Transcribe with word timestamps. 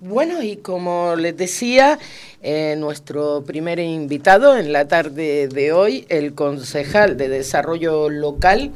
Bueno, 0.00 0.44
y 0.44 0.58
como 0.58 1.16
les 1.16 1.36
decía, 1.36 1.98
eh, 2.40 2.76
nuestro 2.78 3.42
primer 3.42 3.80
invitado 3.80 4.56
en 4.56 4.72
la 4.72 4.86
tarde 4.86 5.48
de 5.48 5.72
hoy, 5.72 6.06
el 6.08 6.34
concejal 6.36 7.16
de 7.16 7.28
Desarrollo 7.28 8.08
Local, 8.08 8.70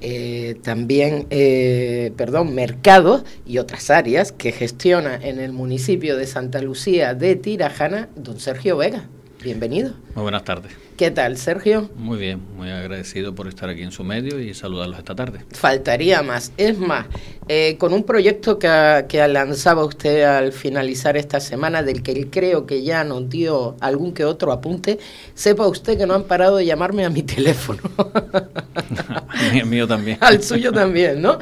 eh, 0.00 0.54
también, 0.62 1.26
eh, 1.30 2.12
perdón, 2.16 2.54
mercados 2.54 3.24
y 3.44 3.58
otras 3.58 3.90
áreas 3.90 4.30
que 4.30 4.52
gestiona 4.52 5.16
en 5.16 5.40
el 5.40 5.52
municipio 5.52 6.16
de 6.16 6.28
Santa 6.28 6.62
Lucía 6.62 7.14
de 7.14 7.34
Tirajana, 7.34 8.08
don 8.14 8.38
Sergio 8.38 8.76
Vega. 8.76 9.08
Bienvenido. 9.42 9.92
Muy 10.14 10.22
buenas 10.22 10.44
tardes. 10.44 10.72
¿Qué 10.96 11.10
tal, 11.10 11.36
Sergio? 11.36 11.90
Muy 11.94 12.18
bien, 12.18 12.40
muy 12.56 12.70
agradecido 12.70 13.34
por 13.34 13.48
estar 13.48 13.68
aquí 13.68 13.82
en 13.82 13.92
su 13.92 14.02
medio 14.02 14.40
y 14.40 14.54
saludarlos 14.54 14.98
esta 14.98 15.14
tarde. 15.14 15.40
Faltaría 15.52 16.22
más. 16.22 16.52
Es 16.56 16.78
más, 16.78 17.06
eh, 17.48 17.76
con 17.78 17.92
un 17.92 18.02
proyecto 18.02 18.58
que, 18.58 19.04
que, 19.08 19.28
lanzaba 19.28 19.84
usted 19.84 20.22
al 20.22 20.52
finalizar 20.52 21.18
esta 21.18 21.38
semana, 21.38 21.82
del 21.82 22.02
que 22.02 22.30
creo 22.30 22.64
que 22.64 22.82
ya 22.82 23.04
nos 23.04 23.28
dio 23.28 23.76
algún 23.80 24.14
que 24.14 24.24
otro 24.24 24.52
apunte, 24.52 24.98
sepa 25.34 25.66
usted 25.66 25.98
que 25.98 26.06
no 26.06 26.14
han 26.14 26.24
parado 26.24 26.56
de 26.56 26.64
llamarme 26.64 27.04
a 27.04 27.10
mi 27.10 27.22
teléfono. 27.34 27.82
El 29.52 29.66
mío 29.66 29.86
también. 29.86 30.16
Al 30.20 30.42
suyo 30.42 30.72
también, 30.72 31.20
¿no? 31.20 31.38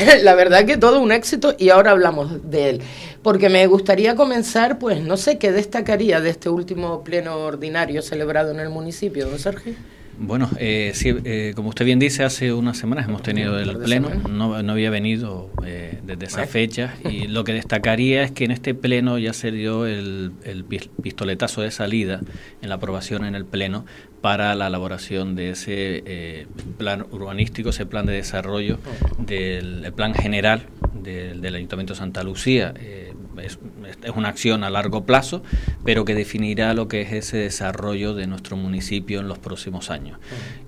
La 0.22 0.34
verdad 0.34 0.66
que 0.66 0.76
todo 0.76 1.00
un 1.00 1.12
éxito 1.12 1.54
y 1.58 1.70
ahora 1.70 1.92
hablamos 1.92 2.50
de 2.50 2.70
él. 2.70 2.82
Porque 3.22 3.50
me 3.50 3.66
gustaría 3.66 4.14
comenzar, 4.16 4.78
pues 4.78 5.02
no 5.02 5.16
sé 5.16 5.38
qué 5.38 5.52
destacaría 5.52 6.20
de 6.20 6.30
este 6.30 6.48
último 6.48 7.04
pleno 7.04 7.36
ordinario 7.36 8.00
celebrado 8.00 8.50
en 8.50 8.60
el 8.60 8.70
municipio, 8.70 9.28
don 9.28 9.38
Sergio. 9.38 9.74
Bueno, 10.22 10.50
eh, 10.58 10.92
sí, 10.94 11.14
eh, 11.24 11.52
como 11.56 11.70
usted 11.70 11.86
bien 11.86 11.98
dice, 11.98 12.24
hace 12.24 12.52
unas 12.52 12.76
semanas 12.76 13.08
hemos 13.08 13.22
tenido 13.22 13.58
el 13.58 13.78
pleno, 13.78 14.10
no, 14.28 14.62
no, 14.62 14.72
había 14.72 14.90
venido 14.90 15.50
eh, 15.64 15.98
desde 16.04 16.26
esa 16.26 16.46
fecha. 16.46 16.94
Y 17.10 17.26
lo 17.26 17.42
que 17.42 17.54
destacaría 17.54 18.22
es 18.22 18.30
que 18.30 18.44
en 18.44 18.50
este 18.50 18.74
pleno 18.74 19.16
ya 19.16 19.32
se 19.32 19.50
dio 19.50 19.86
el, 19.86 20.32
el, 20.44 20.64
pistoletazo 20.64 21.62
de 21.62 21.70
salida 21.70 22.20
en 22.60 22.68
la 22.68 22.74
aprobación 22.74 23.24
en 23.24 23.34
el 23.34 23.46
pleno 23.46 23.86
para 24.20 24.54
la 24.54 24.66
elaboración 24.66 25.34
de 25.36 25.50
ese 25.50 26.02
eh, 26.04 26.46
plan 26.76 27.06
urbanístico, 27.10 27.70
ese 27.70 27.86
plan 27.86 28.04
de 28.04 28.12
desarrollo 28.12 28.78
del 29.18 29.90
plan 29.96 30.14
general 30.14 30.66
del, 30.92 31.40
del 31.40 31.54
Ayuntamiento 31.54 31.94
de 31.94 31.98
Santa 31.98 32.22
Lucía. 32.22 32.74
Eh, 32.78 33.09
es, 33.38 33.58
es, 34.02 34.10
una 34.16 34.28
acción 34.28 34.64
a 34.64 34.70
largo 34.70 35.04
plazo, 35.04 35.42
pero 35.84 36.04
que 36.04 36.14
definirá 36.14 36.74
lo 36.74 36.88
que 36.88 37.02
es 37.02 37.12
ese 37.12 37.38
desarrollo 37.38 38.14
de 38.14 38.26
nuestro 38.26 38.56
municipio 38.56 39.20
en 39.20 39.28
los 39.28 39.38
próximos 39.38 39.90
años. 39.90 40.18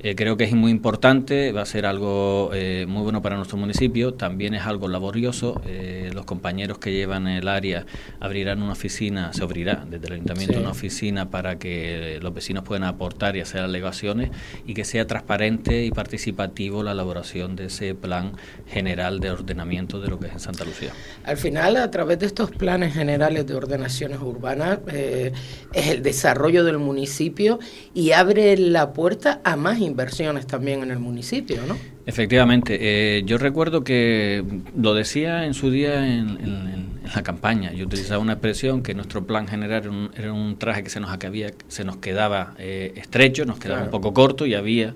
Eh, 0.00 0.14
creo 0.14 0.36
que 0.36 0.44
es 0.44 0.52
muy 0.52 0.70
importante, 0.70 1.52
va 1.52 1.62
a 1.62 1.66
ser 1.66 1.86
algo 1.86 2.50
eh, 2.52 2.86
muy 2.88 3.02
bueno 3.02 3.22
para 3.22 3.36
nuestro 3.36 3.56
municipio, 3.56 4.14
también 4.14 4.54
es 4.54 4.62
algo 4.62 4.88
laborioso. 4.88 5.60
Eh, 5.66 6.10
los 6.14 6.24
compañeros 6.24 6.78
que 6.78 6.92
llevan 6.92 7.28
el 7.28 7.48
área 7.48 7.86
abrirán 8.20 8.62
una 8.62 8.72
oficina, 8.72 9.32
se 9.32 9.42
abrirá 9.42 9.84
desde 9.88 10.06
el 10.06 10.14
ayuntamiento 10.14 10.54
sí. 10.54 10.60
una 10.60 10.70
oficina 10.70 11.30
para 11.30 11.58
que 11.58 12.19
los 12.22 12.34
vecinos 12.34 12.64
puedan 12.64 12.84
aportar 12.84 13.36
y 13.36 13.41
hacer 13.41 13.60
alegaciones 13.60 14.30
y 14.66 14.74
que 14.74 14.84
sea 14.84 15.06
transparente 15.06 15.84
y 15.84 15.91
participativo 15.91 16.82
la 16.82 16.92
elaboración 16.92 17.56
de 17.56 17.66
ese 17.66 17.94
plan 17.94 18.32
general 18.66 19.20
de 19.20 19.30
ordenamiento 19.30 20.00
de 20.00 20.08
lo 20.08 20.19
que 20.19 20.26
es 20.26 20.32
en 20.32 20.41
Santa 20.41 20.64
Lucía. 20.64 20.92
Al 21.24 21.36
final, 21.36 21.76
a 21.76 21.91
través 21.91 22.19
de 22.19 22.26
estos 22.26 22.50
planes 22.62 22.94
generales 22.94 23.44
de 23.44 23.56
ordenaciones 23.56 24.20
urbanas 24.20 24.78
eh, 24.86 25.32
es 25.72 25.88
el 25.88 26.00
desarrollo 26.00 26.62
del 26.62 26.78
municipio 26.78 27.58
y 27.92 28.12
abre 28.12 28.56
la 28.56 28.92
puerta 28.92 29.41
a 29.42 29.56
más 29.56 29.80
inversiones 29.80 30.46
también 30.46 30.84
en 30.84 30.92
el 30.92 31.00
municipio, 31.00 31.56
¿no? 31.66 31.77
Efectivamente, 32.06 32.78
eh, 32.80 33.24
yo 33.24 33.36
recuerdo 33.38 33.82
que 33.82 34.44
lo 34.77 34.94
decía 34.94 35.44
en 35.44 35.54
su 35.54 35.72
día 35.72 36.06
en, 36.06 36.38
en, 36.38 36.69
en, 36.69 36.92
la 37.16 37.22
campaña, 37.24 37.72
yo 37.72 37.84
utilizaba 37.84 38.22
una 38.22 38.34
expresión 38.34 38.82
que 38.82 38.94
nuestro 38.94 39.26
plan 39.26 39.48
general 39.48 39.82
era 39.82 39.91
un, 39.91 40.10
era 40.16 40.32
un 40.32 40.56
traje 40.56 40.84
que 40.84 40.88
se 40.88 41.00
nos, 41.00 41.10
acabía, 41.10 41.50
se 41.66 41.82
nos 41.84 41.97
quedaba 41.97 42.54
eh, 42.58 42.92
estrecho, 42.94 43.44
nos 43.44 43.58
quedaba 43.58 43.80
claro. 43.80 43.97
un 43.97 44.00
poco 44.00 44.14
corto 44.14 44.47
y 44.47 44.54
había 44.54 44.94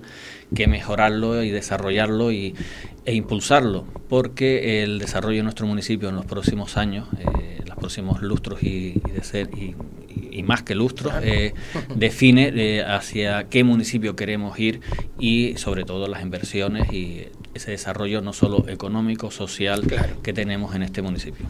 que 0.55 0.67
mejorarlo 0.67 1.43
y 1.43 1.51
desarrollarlo 1.51 2.31
y, 2.31 2.55
e 3.07 3.13
impulsarlo, 3.13 3.85
porque 4.09 4.83
el 4.83 4.99
desarrollo 4.99 5.37
de 5.37 5.43
nuestro 5.43 5.65
municipio 5.65 6.09
en 6.09 6.15
los 6.15 6.25
próximos 6.25 6.75
años, 6.75 7.07
eh, 7.19 7.56
próximos 7.87 8.21
lustros 8.21 8.61
y, 8.63 9.01
y 9.07 9.11
de 9.11 9.23
ser 9.23 9.49
y, 9.57 9.73
y, 10.09 10.43
más 10.43 10.61
que 10.61 10.75
lustros, 10.75 11.13
eh, 11.23 11.53
define 11.95 12.51
eh, 12.53 12.83
hacia 12.83 13.47
qué 13.47 13.63
municipio 13.63 14.13
queremos 14.17 14.59
ir 14.59 14.81
y 15.17 15.53
sobre 15.55 15.85
todo 15.85 16.09
las 16.09 16.21
inversiones 16.21 16.91
y 16.91 17.27
ese 17.57 17.71
desarrollo 17.71 18.21
no 18.21 18.33
solo 18.33 18.67
económico, 18.67 19.31
social 19.31 19.81
claro. 19.81 20.21
que 20.23 20.33
tenemos 20.33 20.75
en 20.75 20.83
este 20.83 21.01
municipio. 21.01 21.45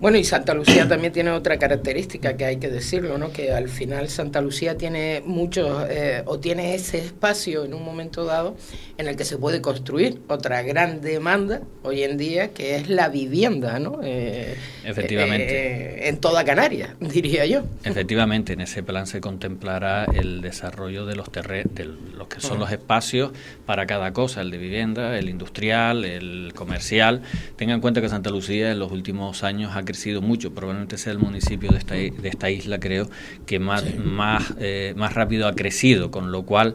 Bueno, 0.00 0.16
y 0.16 0.22
Santa 0.22 0.54
Lucía 0.54 0.86
también 0.86 1.12
tiene 1.12 1.30
otra 1.30 1.58
característica 1.58 2.36
que 2.36 2.44
hay 2.44 2.58
que 2.58 2.68
decirlo, 2.68 3.18
¿no? 3.18 3.32
Que 3.32 3.52
al 3.52 3.68
final 3.68 4.08
Santa 4.08 4.40
Lucía 4.40 4.78
tiene 4.78 5.22
muchos, 5.26 5.86
eh, 5.90 6.22
o 6.24 6.38
tiene 6.38 6.76
ese 6.76 6.98
espacio 6.98 7.64
en 7.64 7.74
un 7.74 7.84
momento 7.84 8.24
dado 8.24 8.56
en 8.96 9.08
el 9.08 9.16
que 9.16 9.24
se 9.24 9.38
puede 9.38 9.60
construir 9.60 10.20
otra 10.28 10.62
gran 10.62 11.00
demanda 11.00 11.62
hoy 11.82 12.04
en 12.04 12.16
día, 12.16 12.48
que 12.54 12.76
es 12.76 12.88
la 12.88 13.08
vivienda, 13.08 13.80
¿no? 13.80 13.98
Eh, 14.04 14.56
Efectivamente. 14.84 16.04
Eh, 16.04 16.08
en 16.08 16.18
toda 16.18 16.44
Canarias, 16.44 16.90
diría 17.00 17.44
yo. 17.46 17.62
Efectivamente, 17.82 18.52
en 18.52 18.60
ese 18.60 18.84
plan 18.84 19.08
se 19.08 19.20
contemplará 19.20 20.04
el 20.04 20.42
desarrollo 20.42 21.06
de 21.06 21.16
los 21.16 21.32
terrenos, 21.32 21.74
de 21.74 21.86
los 21.86 22.28
que 22.28 22.40
son 22.40 22.60
los 22.60 22.70
espacios 22.70 23.32
para 23.66 23.86
cada 23.86 24.12
cosa, 24.12 24.42
el 24.42 24.52
de 24.52 24.58
vivienda, 24.58 25.18
el 25.18 25.28
industrial, 25.38 26.04
el 26.04 26.52
comercial. 26.54 27.22
Tengan 27.56 27.76
en 27.76 27.80
cuenta 27.80 28.00
que 28.00 28.08
Santa 28.08 28.30
Lucía 28.30 28.72
en 28.72 28.78
los 28.78 28.90
últimos 28.90 29.44
años 29.44 29.76
ha 29.76 29.84
crecido 29.84 30.20
mucho, 30.20 30.52
probablemente 30.52 30.98
sea 30.98 31.12
el 31.12 31.18
municipio 31.18 31.70
de 31.70 31.78
esta, 31.78 31.94
de 31.94 32.28
esta 32.28 32.50
isla, 32.50 32.80
creo, 32.80 33.08
que 33.46 33.58
más, 33.58 33.82
sí. 33.82 33.94
más, 33.98 34.54
eh, 34.58 34.94
más 34.96 35.14
rápido 35.14 35.46
ha 35.46 35.54
crecido, 35.54 36.10
con 36.10 36.32
lo 36.32 36.42
cual 36.44 36.74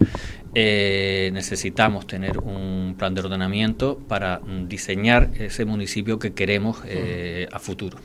eh, 0.55 1.31
necesitamos 1.33 2.07
tener 2.07 2.37
un 2.37 2.95
plan 2.97 3.13
de 3.13 3.21
ordenamiento 3.21 3.99
para 4.07 4.39
diseñar 4.67 5.31
ese 5.39 5.65
municipio 5.65 6.19
que 6.19 6.33
queremos 6.33 6.77
eh, 6.85 7.47
a 7.51 7.59
futuro. 7.59 7.97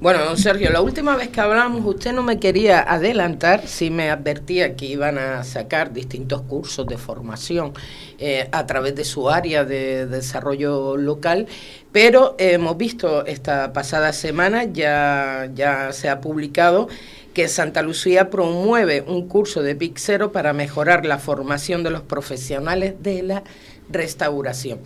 Bueno, 0.00 0.24
don 0.24 0.36
Sergio, 0.36 0.70
la 0.70 0.80
última 0.80 1.14
vez 1.14 1.28
que 1.28 1.40
hablamos 1.40 1.84
usted 1.84 2.12
no 2.12 2.24
me 2.24 2.40
quería 2.40 2.80
adelantar, 2.80 3.68
sí 3.68 3.88
me 3.88 4.10
advertía 4.10 4.74
que 4.74 4.86
iban 4.86 5.16
a 5.16 5.44
sacar 5.44 5.92
distintos 5.92 6.42
cursos 6.42 6.86
de 6.88 6.98
formación 6.98 7.72
eh, 8.18 8.48
a 8.50 8.66
través 8.66 8.96
de 8.96 9.04
su 9.04 9.30
área 9.30 9.64
de, 9.64 10.06
de 10.06 10.16
desarrollo 10.16 10.96
local, 10.96 11.46
pero 11.92 12.34
hemos 12.38 12.76
visto 12.76 13.24
esta 13.26 13.72
pasada 13.72 14.12
semana, 14.12 14.64
ya, 14.64 15.48
ya 15.54 15.92
se 15.92 16.08
ha 16.08 16.20
publicado 16.20 16.88
que 17.32 17.46
Santa 17.48 17.82
Lucía 17.82 18.28
promueve 18.28 19.04
un 19.06 19.28
curso 19.28 19.62
de 19.62 19.76
Pixero 19.76 20.32
para 20.32 20.52
mejorar 20.52 21.06
la 21.06 21.18
formación 21.18 21.84
de 21.84 21.90
los 21.90 22.02
profesionales 22.02 22.94
de 23.02 23.22
la 23.22 23.44
restauración. 23.88 24.80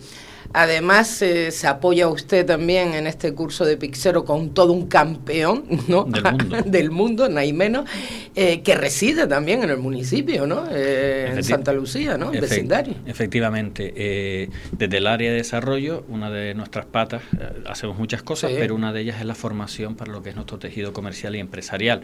Además, 0.53 1.21
eh, 1.21 1.51
se 1.51 1.67
apoya 1.67 2.07
usted 2.07 2.45
también 2.45 2.93
en 2.93 3.07
este 3.07 3.33
curso 3.33 3.65
de 3.65 3.77
Pixero 3.77 4.25
con 4.25 4.53
todo 4.53 4.73
un 4.73 4.87
campeón 4.87 5.65
¿no? 5.87 6.05
del 6.05 6.23
mundo, 6.23 6.57
del 6.65 6.91
mundo 6.91 7.29
no 7.29 7.39
hay 7.39 7.53
menos, 7.53 7.89
eh, 8.35 8.61
que 8.61 8.75
reside 8.75 9.27
también 9.27 9.63
en 9.63 9.69
el 9.69 9.77
municipio, 9.77 10.47
¿no? 10.47 10.65
Eh, 10.71 11.33
en 11.35 11.43
Santa 11.43 11.73
Lucía, 11.73 12.17
¿no? 12.17 12.29
Efect 12.29 12.41
vecindario. 12.41 12.95
Efectivamente. 13.05 14.47
Desde 14.71 14.97
el 14.97 15.07
área 15.07 15.31
de 15.31 15.37
desarrollo, 15.37 16.05
una 16.07 16.29
de 16.29 16.53
nuestras 16.53 16.85
patas, 16.85 17.21
hacemos 17.67 17.97
muchas 17.97 18.23
cosas, 18.23 18.51
sí. 18.51 18.57
pero 18.59 18.75
una 18.75 18.93
de 18.93 19.01
ellas 19.01 19.19
es 19.19 19.25
la 19.25 19.35
formación 19.35 19.95
para 19.95 20.11
lo 20.11 20.21
que 20.23 20.29
es 20.29 20.35
nuestro 20.35 20.59
tejido 20.59 20.93
comercial 20.93 21.35
y 21.35 21.39
empresarial. 21.39 22.01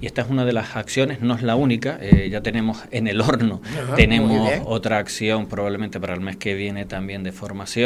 Y 0.00 0.06
esta 0.06 0.22
es 0.22 0.30
una 0.30 0.44
de 0.44 0.52
las 0.52 0.76
acciones, 0.76 1.20
no 1.20 1.34
es 1.34 1.42
la 1.42 1.56
única, 1.56 1.98
ya 2.28 2.42
tenemos 2.42 2.78
en 2.90 3.06
el 3.06 3.20
horno, 3.20 3.60
Ajá, 3.64 3.94
tenemos 3.94 4.52
otra 4.64 4.98
acción 4.98 5.46
probablemente 5.46 6.00
para 6.00 6.14
el 6.14 6.20
mes 6.20 6.36
que 6.36 6.54
viene 6.54 6.84
también 6.84 7.22
de 7.22 7.32
formación 7.32 7.85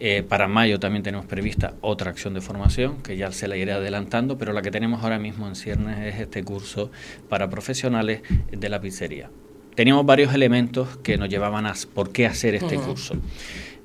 eh, 0.00 0.24
para 0.28 0.48
mayo 0.48 0.80
también 0.80 1.02
tenemos 1.02 1.26
prevista 1.26 1.74
otra 1.80 2.10
acción 2.10 2.34
de 2.34 2.40
formación, 2.40 3.02
que 3.02 3.16
ya 3.16 3.30
se 3.32 3.48
la 3.48 3.56
iré 3.56 3.72
adelantando, 3.72 4.36
pero 4.38 4.52
la 4.52 4.62
que 4.62 4.70
tenemos 4.70 5.02
ahora 5.02 5.18
mismo 5.18 5.46
en 5.46 5.54
ciernes 5.54 6.14
es 6.14 6.20
este 6.20 6.42
curso 6.42 6.90
para 7.28 7.48
profesionales 7.48 8.22
de 8.50 8.68
la 8.68 8.80
pizzería. 8.80 9.30
Teníamos 9.74 10.06
varios 10.06 10.34
elementos 10.34 10.96
que 10.98 11.16
nos 11.16 11.28
llevaban 11.28 11.66
a 11.66 11.74
por 11.94 12.10
qué 12.12 12.26
hacer 12.26 12.54
este 12.54 12.76
uh 12.76 12.80
-huh. 12.80 12.86
curso. 12.86 13.14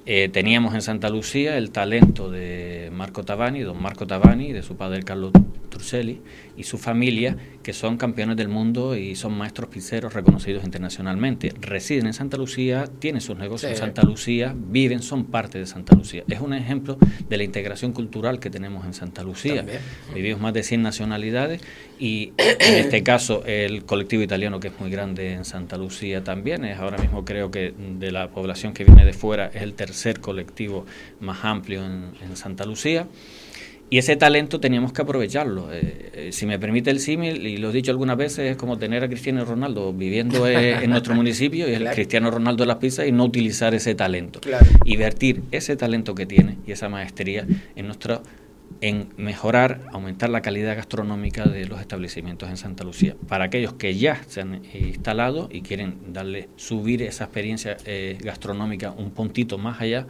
Eh, 0.06 0.30
teníamos 0.30 0.74
en 0.74 0.82
Santa 0.82 1.10
Lucía 1.10 1.58
el 1.58 1.72
talento 1.72 2.32
de 2.32 2.90
Marco 2.92 3.24
Tabani, 3.24 3.62
don 3.62 3.80
Marco 3.82 4.08
Tabani, 4.08 4.54
de 4.54 4.64
su 4.64 4.76
padre 4.76 5.04
Carlos 5.04 5.32
Truselli 5.70 6.22
y 6.58 6.64
su 6.64 6.78
familia, 6.78 7.38
que 7.64 7.72
son 7.74 7.98
campeones 7.98 8.36
del 8.36 8.50
mundo 8.50 8.96
y 8.96 9.16
son 9.16 9.38
maestros 9.38 9.70
pizzeros 9.70 10.14
reconocidos 10.14 10.64
internacionalmente. 10.64 11.54
Residen 11.62 12.08
en 12.08 12.14
Santa 12.14 12.38
Lucía, 12.38 12.90
tienen 13.00 13.22
sus 13.22 13.38
negocios 13.38 13.70
sí. 13.72 13.76
en 13.76 13.78
Santa 13.78 14.04
Lucía, 14.04 14.54
viven, 14.56 15.02
son 15.02 15.26
parte 15.26 15.58
de 15.58 15.66
Santa 15.66 15.96
Lucía. 15.96 16.24
Es 16.28 16.42
un 16.42 16.54
ejemplo 16.54 16.98
de 17.30 17.38
la 17.38 17.44
integración 17.44 17.94
cultural 17.94 18.40
que 18.40 18.50
tenemos 18.50 18.86
en 18.86 18.94
Santa 18.94 19.24
Lucía. 19.24 19.58
También. 19.58 19.80
Vivimos 20.14 20.42
más 20.42 20.54
de 20.54 20.64
100 20.64 20.82
nacionalidades 20.82 21.62
y 21.98 22.34
en 22.38 22.76
este 22.76 23.04
caso 23.04 23.44
el 23.46 23.86
colectivo 23.86 24.24
italiano, 24.24 24.60
que 24.60 24.68
es 24.70 24.80
muy 24.80 24.90
grande 24.90 25.34
en 25.34 25.46
Santa 25.46 25.78
Lucía 25.78 26.24
también, 26.24 26.66
es 26.66 26.78
ahora 26.80 26.98
mismo 26.98 27.24
creo 27.24 27.52
que 27.52 27.74
de 28.00 28.12
la 28.12 28.30
población 28.30 28.74
que 28.74 28.84
viene 28.84 29.06
de 29.06 29.14
fuera 29.14 29.48
es 29.54 29.62
el 29.62 29.74
tercer 29.74 30.20
colectivo 30.20 30.86
más 31.20 31.46
amplio 31.46 31.86
en, 31.86 32.12
en 32.22 32.36
Santa 32.36 32.66
Lucía 32.66 33.08
y 33.90 33.98
ese 33.98 34.16
talento 34.16 34.60
teníamos 34.60 34.94
que 34.94 35.02
aprovecharlo. 35.02 35.74
Eh, 35.74 36.12
eh, 36.14 36.30
si 36.32 36.46
me 36.46 36.60
permite 36.60 36.92
el 36.92 37.00
símil, 37.00 37.46
y 37.46 37.58
lo 37.58 37.70
he 37.70 37.74
dicho 37.74 37.92
algunas 37.92 38.18
veces, 38.18 38.52
es 38.52 38.58
como 38.58 38.78
tener 38.78 39.04
a 39.04 39.08
Cristiano 39.08 39.44
Ronaldo 39.46 39.94
viviendo 39.94 40.48
en 40.48 40.90
nuestro 40.90 41.16
municipio 41.16 41.68
y 41.70 41.74
el 41.74 41.90
Cristiano 41.90 42.30
Ronaldo 42.30 42.64
de 42.64 42.68
las 42.68 42.78
pizzas 42.78 43.08
y 43.08 43.12
no 43.12 43.26
utilizar 43.26 43.74
ese 43.74 43.96
talento. 43.96 44.42
Y 44.86 44.98
vertir 44.98 45.44
ese 45.52 45.76
talento 45.76 46.14
que 46.16 46.26
tiene 46.26 46.58
y 46.68 46.72
esa 46.72 46.90
maestría 46.90 47.46
en 47.76 47.86
nuestro 47.86 48.22
en 48.82 49.10
mejorar, 49.18 49.82
aumentar 49.92 50.30
la 50.30 50.42
calidad 50.42 50.76
gastronómica 50.76 51.46
de 51.46 51.66
los 51.66 51.82
establecimientos 51.82 52.50
en 52.50 52.58
Santa 52.58 52.84
Lucía. 52.84 53.16
Para 53.28 53.46
aquellos 53.46 53.74
que 53.74 53.96
ya 53.96 54.22
se 54.28 54.42
han 54.42 54.62
instalado 54.74 55.50
y 55.52 55.62
quieren 55.62 56.14
darle, 56.14 56.50
subir 56.56 57.02
esa 57.04 57.26
experiencia 57.26 57.78
eh, 57.86 58.18
gastronómica 58.22 58.92
un 58.92 59.12
puntito 59.12 59.58
más 59.58 59.82
allá 59.82 60.08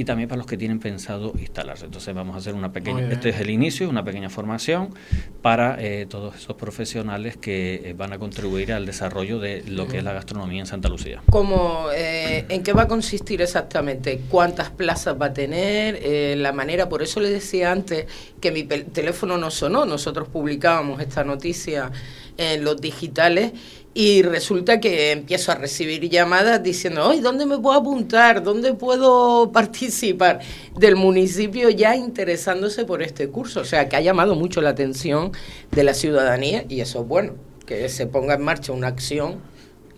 y 0.00 0.04
también 0.06 0.30
para 0.30 0.38
los 0.38 0.46
que 0.46 0.56
tienen 0.56 0.78
pensado 0.78 1.34
instalarse. 1.38 1.84
Entonces 1.84 2.14
vamos 2.14 2.34
a 2.34 2.38
hacer 2.38 2.54
una 2.54 2.72
pequeña, 2.72 3.12
este 3.12 3.28
es 3.28 3.40
el 3.40 3.50
inicio, 3.50 3.86
una 3.86 4.02
pequeña 4.02 4.30
formación 4.30 4.94
para 5.42 5.76
eh, 5.78 6.06
todos 6.08 6.36
esos 6.36 6.56
profesionales 6.56 7.36
que 7.36 7.82
eh, 7.84 7.92
van 7.92 8.14
a 8.14 8.18
contribuir 8.18 8.72
al 8.72 8.86
desarrollo 8.86 9.38
de 9.38 9.62
lo 9.66 9.86
que 9.88 9.98
es 9.98 10.04
la 10.04 10.14
gastronomía 10.14 10.60
en 10.60 10.66
Santa 10.66 10.88
Lucía. 10.88 11.22
¿Cómo, 11.30 11.88
eh, 11.94 12.46
¿En 12.48 12.62
qué 12.62 12.72
va 12.72 12.84
a 12.84 12.88
consistir 12.88 13.42
exactamente? 13.42 14.22
¿Cuántas 14.30 14.70
plazas 14.70 15.20
va 15.20 15.26
a 15.26 15.32
tener? 15.34 16.00
la 16.00 16.52
manera, 16.52 16.88
por 16.88 17.02
eso 17.02 17.20
le 17.20 17.28
decía 17.28 17.72
antes 17.72 18.06
que 18.40 18.50
mi 18.50 18.62
teléfono 18.64 19.36
no 19.36 19.50
sonó, 19.50 19.84
nosotros 19.84 20.28
publicábamos 20.28 21.00
esta 21.00 21.24
noticia 21.24 21.90
en 22.38 22.64
los 22.64 22.80
digitales 22.80 23.52
y 23.92 24.22
resulta 24.22 24.78
que 24.78 25.10
empiezo 25.10 25.50
a 25.50 25.56
recibir 25.56 26.08
llamadas 26.08 26.62
diciendo, 26.62 27.08
hoy 27.08 27.20
¿dónde 27.20 27.44
me 27.44 27.58
puedo 27.58 27.78
apuntar? 27.78 28.42
¿Dónde 28.42 28.74
puedo 28.74 29.50
participar? 29.52 30.40
Del 30.78 30.96
municipio 30.96 31.70
ya 31.70 31.96
interesándose 31.96 32.84
por 32.84 33.02
este 33.02 33.28
curso. 33.28 33.60
O 33.60 33.64
sea, 33.64 33.88
que 33.88 33.96
ha 33.96 34.00
llamado 34.00 34.36
mucho 34.36 34.60
la 34.60 34.70
atención 34.70 35.32
de 35.72 35.82
la 35.82 35.94
ciudadanía 35.94 36.64
y 36.68 36.80
eso 36.80 37.00
es 37.02 37.08
bueno, 37.08 37.34
que 37.66 37.88
se 37.88 38.06
ponga 38.06 38.34
en 38.34 38.42
marcha 38.42 38.72
una 38.72 38.86
acción, 38.86 39.40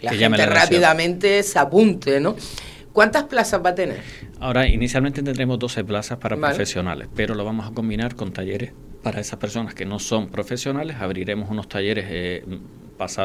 la 0.00 0.12
gente 0.12 0.46
rápidamente 0.46 1.42
se 1.42 1.58
apunte, 1.58 2.18
¿no? 2.18 2.34
¿Cuántas 2.92 3.24
plazas 3.24 3.64
va 3.64 3.70
a 3.70 3.74
tener? 3.74 4.00
Ahora, 4.40 4.66
inicialmente 4.66 5.22
tendremos 5.22 5.58
12 5.58 5.84
plazas 5.84 6.18
para 6.18 6.36
profesionales, 6.36 7.08
pero 7.14 7.34
lo 7.34 7.44
vamos 7.44 7.66
a 7.66 7.72
combinar 7.72 8.16
con 8.16 8.32
talleres 8.32 8.72
para 9.02 9.20
esas 9.20 9.38
personas 9.38 9.74
que 9.74 9.86
no 9.86 9.98
son 9.98 10.28
profesionales. 10.28 10.96
Abriremos 11.00 11.48
unos 11.48 11.68
talleres 11.68 12.06
eh, 12.08 12.44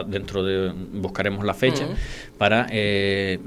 dentro 0.07 0.43
de 0.43 0.73
buscaremos 0.93 1.45
la 1.45 1.53
fecha 1.53 1.87
para 2.37 2.67
eh, 2.71 3.39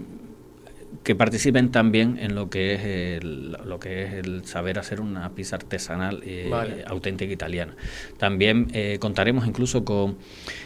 que 1.03 1.15
participen 1.15 1.71
también 1.71 2.19
en 2.19 2.35
lo 2.35 2.51
que 2.51 2.75
es 2.75 2.85
el, 2.85 3.53
lo 3.65 3.81
que 3.81 4.05
es 4.05 4.13
el 4.13 4.45
saber 4.45 4.79
hacer 4.79 5.01
una 5.01 5.31
pizza 5.31 5.57
artesanal 5.57 6.21
eh, 6.25 6.85
auténtica 6.87 7.33
italiana. 7.33 7.75
También 8.19 8.69
eh, 8.75 8.99
contaremos 9.01 9.47
incluso 9.47 9.85
con 9.85 10.19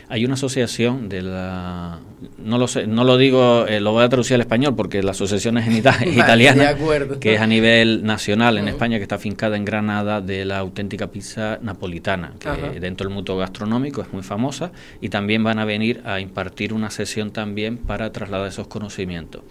hay 0.08 0.24
una 0.24 0.34
asociación 0.34 1.08
de 1.08 1.22
la 1.22 2.00
no 2.38 2.58
lo 2.58 2.68
sé, 2.68 2.86
no 2.86 3.04
lo 3.04 3.16
digo, 3.16 3.66
eh, 3.66 3.80
lo 3.80 3.92
voy 3.92 4.04
a 4.04 4.08
traducir 4.08 4.34
al 4.34 4.40
español 4.42 4.74
porque 4.76 5.02
la 5.02 5.12
asociación 5.12 5.58
es 5.58 5.66
en 5.66 5.76
italiana, 6.12 6.74
que 7.20 7.34
es 7.34 7.40
a 7.40 7.46
nivel 7.46 8.04
nacional 8.04 8.58
en 8.58 8.68
España 8.68 8.98
que 8.98 9.02
está 9.02 9.16
afincada 9.16 9.56
en 9.56 9.64
Granada 9.64 10.20
de 10.20 10.44
la 10.44 10.58
auténtica 10.58 11.08
pizza 11.08 11.58
napolitana, 11.62 12.34
que 12.38 12.80
dentro 12.80 13.08
del 13.08 13.14
mutuo 13.14 13.36
gastronómico 13.36 14.02
es 14.02 14.12
muy 14.12 14.22
famosa 14.22 14.72
y 15.00 15.08
también 15.08 15.42
van 15.44 15.58
a 15.58 15.64
venir 15.64 16.02
a 16.04 16.20
impartir 16.20 16.72
una 16.72 16.90
sesión 16.90 17.30
también 17.30 17.78
para 17.78 18.12
trasladar 18.12 18.48
esos 18.48 18.66
conocimientos. 18.66 19.42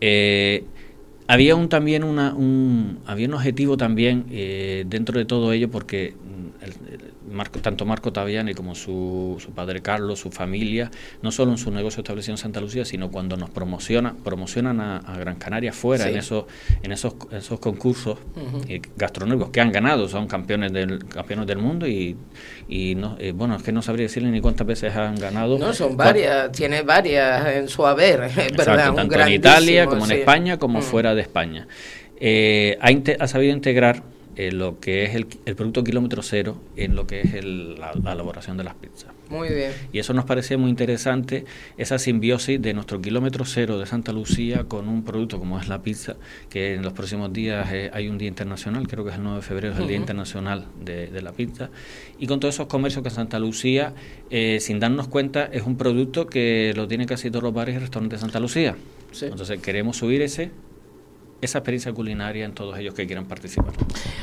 Eh, 0.00 0.64
había 1.26 1.54
un 1.54 1.68
también 1.68 2.02
una, 2.02 2.34
un, 2.34 2.98
había 3.06 3.28
un 3.28 3.34
objetivo 3.34 3.76
también 3.76 4.26
eh, 4.30 4.84
dentro 4.88 5.16
de 5.16 5.24
todo 5.24 5.52
ello 5.52 5.70
porque 5.70 6.14
Marco, 7.30 7.60
tanto 7.60 7.86
Marco 7.86 8.12
Taviani 8.12 8.54
como 8.54 8.74
su, 8.74 9.36
su, 9.38 9.52
padre 9.52 9.80
Carlos, 9.80 10.18
su 10.18 10.30
familia, 10.30 10.90
no 11.22 11.30
solo 11.30 11.52
en 11.52 11.58
su 11.58 11.70
negocio 11.70 12.00
establecido 12.00 12.34
en 12.34 12.38
Santa 12.38 12.60
Lucía, 12.60 12.84
sino 12.84 13.10
cuando 13.10 13.36
nos 13.36 13.50
promociona, 13.50 14.14
promocionan 14.24 14.80
a, 14.80 15.16
Gran 15.18 15.36
Canaria 15.36 15.72
fuera 15.72 16.08
en 16.08 16.16
esos, 16.16 16.44
en 16.82 16.92
esos, 16.92 17.14
esos 17.32 17.60
concursos 17.60 18.18
eh, 18.68 18.80
gastronómicos 18.96 19.50
que 19.50 19.60
han 19.60 19.72
ganado, 19.72 20.08
son 20.08 20.26
campeones 20.26 20.72
del, 20.72 21.04
campeones 21.06 21.46
del 21.46 21.58
mundo 21.58 21.86
y, 21.86 22.16
y 22.68 22.94
no, 22.94 23.16
eh, 23.18 23.32
bueno, 23.32 23.56
es 23.56 23.62
que 23.62 23.72
no 23.72 23.82
sabría 23.82 24.04
decirle 24.04 24.30
ni 24.30 24.40
cuántas 24.40 24.66
veces 24.66 24.94
han 24.96 25.16
ganado. 25.16 25.58
No, 25.58 25.72
son 25.72 25.96
varias, 25.96 26.52
tiene 26.52 26.82
varias 26.82 27.46
en 27.48 27.68
su 27.68 27.86
haber, 27.86 28.20
¿verdad? 28.56 28.94
tanto 28.94 29.20
en 29.20 29.32
Italia 29.32 29.86
como 29.86 30.04
en 30.04 30.12
España 30.12 30.58
como 30.58 30.82
fuera 30.82 31.14
de 31.14 31.22
España. 31.22 31.68
Eh, 32.22 32.78
ha, 32.80 33.24
ha 33.24 33.26
sabido 33.26 33.54
integrar 33.54 34.02
eh, 34.36 34.52
lo 34.52 34.78
que 34.78 35.04
es 35.04 35.14
el, 35.14 35.26
producto 35.56 35.82
kilómetro 35.82 36.22
cero 36.22 36.56
en 36.76 36.94
lo 36.94 37.06
que 37.06 37.20
es 37.20 37.44
la, 37.44 37.92
elaboración 38.12 38.56
de 38.56 38.64
las 38.64 38.74
pizzas. 38.74 39.12
Muy 39.28 39.48
bien. 39.48 39.72
Y 39.92 39.98
eso 39.98 40.12
nos 40.12 40.24
parece 40.24 40.56
muy 40.56 40.70
interesante, 40.70 41.44
esa 41.76 41.98
simbiosis 41.98 42.60
de 42.60 42.74
nuestro 42.74 43.00
kilómetro 43.00 43.44
cero 43.44 43.78
de 43.78 43.86
Santa 43.86 44.12
Lucía 44.12 44.64
con 44.64 44.88
un 44.88 45.04
producto 45.04 45.38
como 45.38 45.58
es 45.58 45.68
la 45.68 45.82
pizza, 45.82 46.16
que 46.48 46.74
en 46.74 46.82
los 46.82 46.92
próximos 46.92 47.32
días 47.32 47.68
eh, 47.72 47.90
hay 47.92 48.08
un 48.08 48.18
día 48.18 48.28
internacional, 48.28 48.88
creo 48.88 49.04
que 49.04 49.10
es 49.10 49.16
el 49.16 49.22
9 49.22 49.36
de 49.38 49.42
febrero, 49.42 49.74
es 49.74 49.80
el 49.80 49.88
Día 49.88 49.96
Internacional 49.96 50.66
de, 50.84 51.20
la 51.20 51.32
Pizza, 51.32 51.70
y 52.18 52.26
con 52.26 52.40
todos 52.40 52.54
esos 52.54 52.66
comercios 52.66 53.04
que 53.04 53.10
Santa 53.10 53.38
Lucía, 53.38 53.94
eh, 54.30 54.58
sin 54.60 54.80
darnos 54.80 55.08
cuenta, 55.08 55.44
es 55.44 55.62
un 55.62 55.76
producto 55.76 56.26
que 56.26 56.72
lo 56.74 56.88
tienen 56.88 57.06
casi 57.06 57.30
todos 57.30 57.42
los 57.42 57.52
bares 57.52 57.76
y 57.76 57.78
restaurantes 57.78 58.20
de 58.20 58.22
Santa 58.22 58.40
Lucía. 58.40 58.76
Entonces 59.22 59.60
queremos 59.60 59.96
subir 59.96 60.22
ese 60.22 60.50
esa 61.40 61.58
experiencia 61.58 61.92
culinaria 61.92 62.44
en 62.44 62.52
todos 62.52 62.78
ellos 62.78 62.94
que 62.94 63.06
quieran 63.06 63.26
participar. 63.26 63.72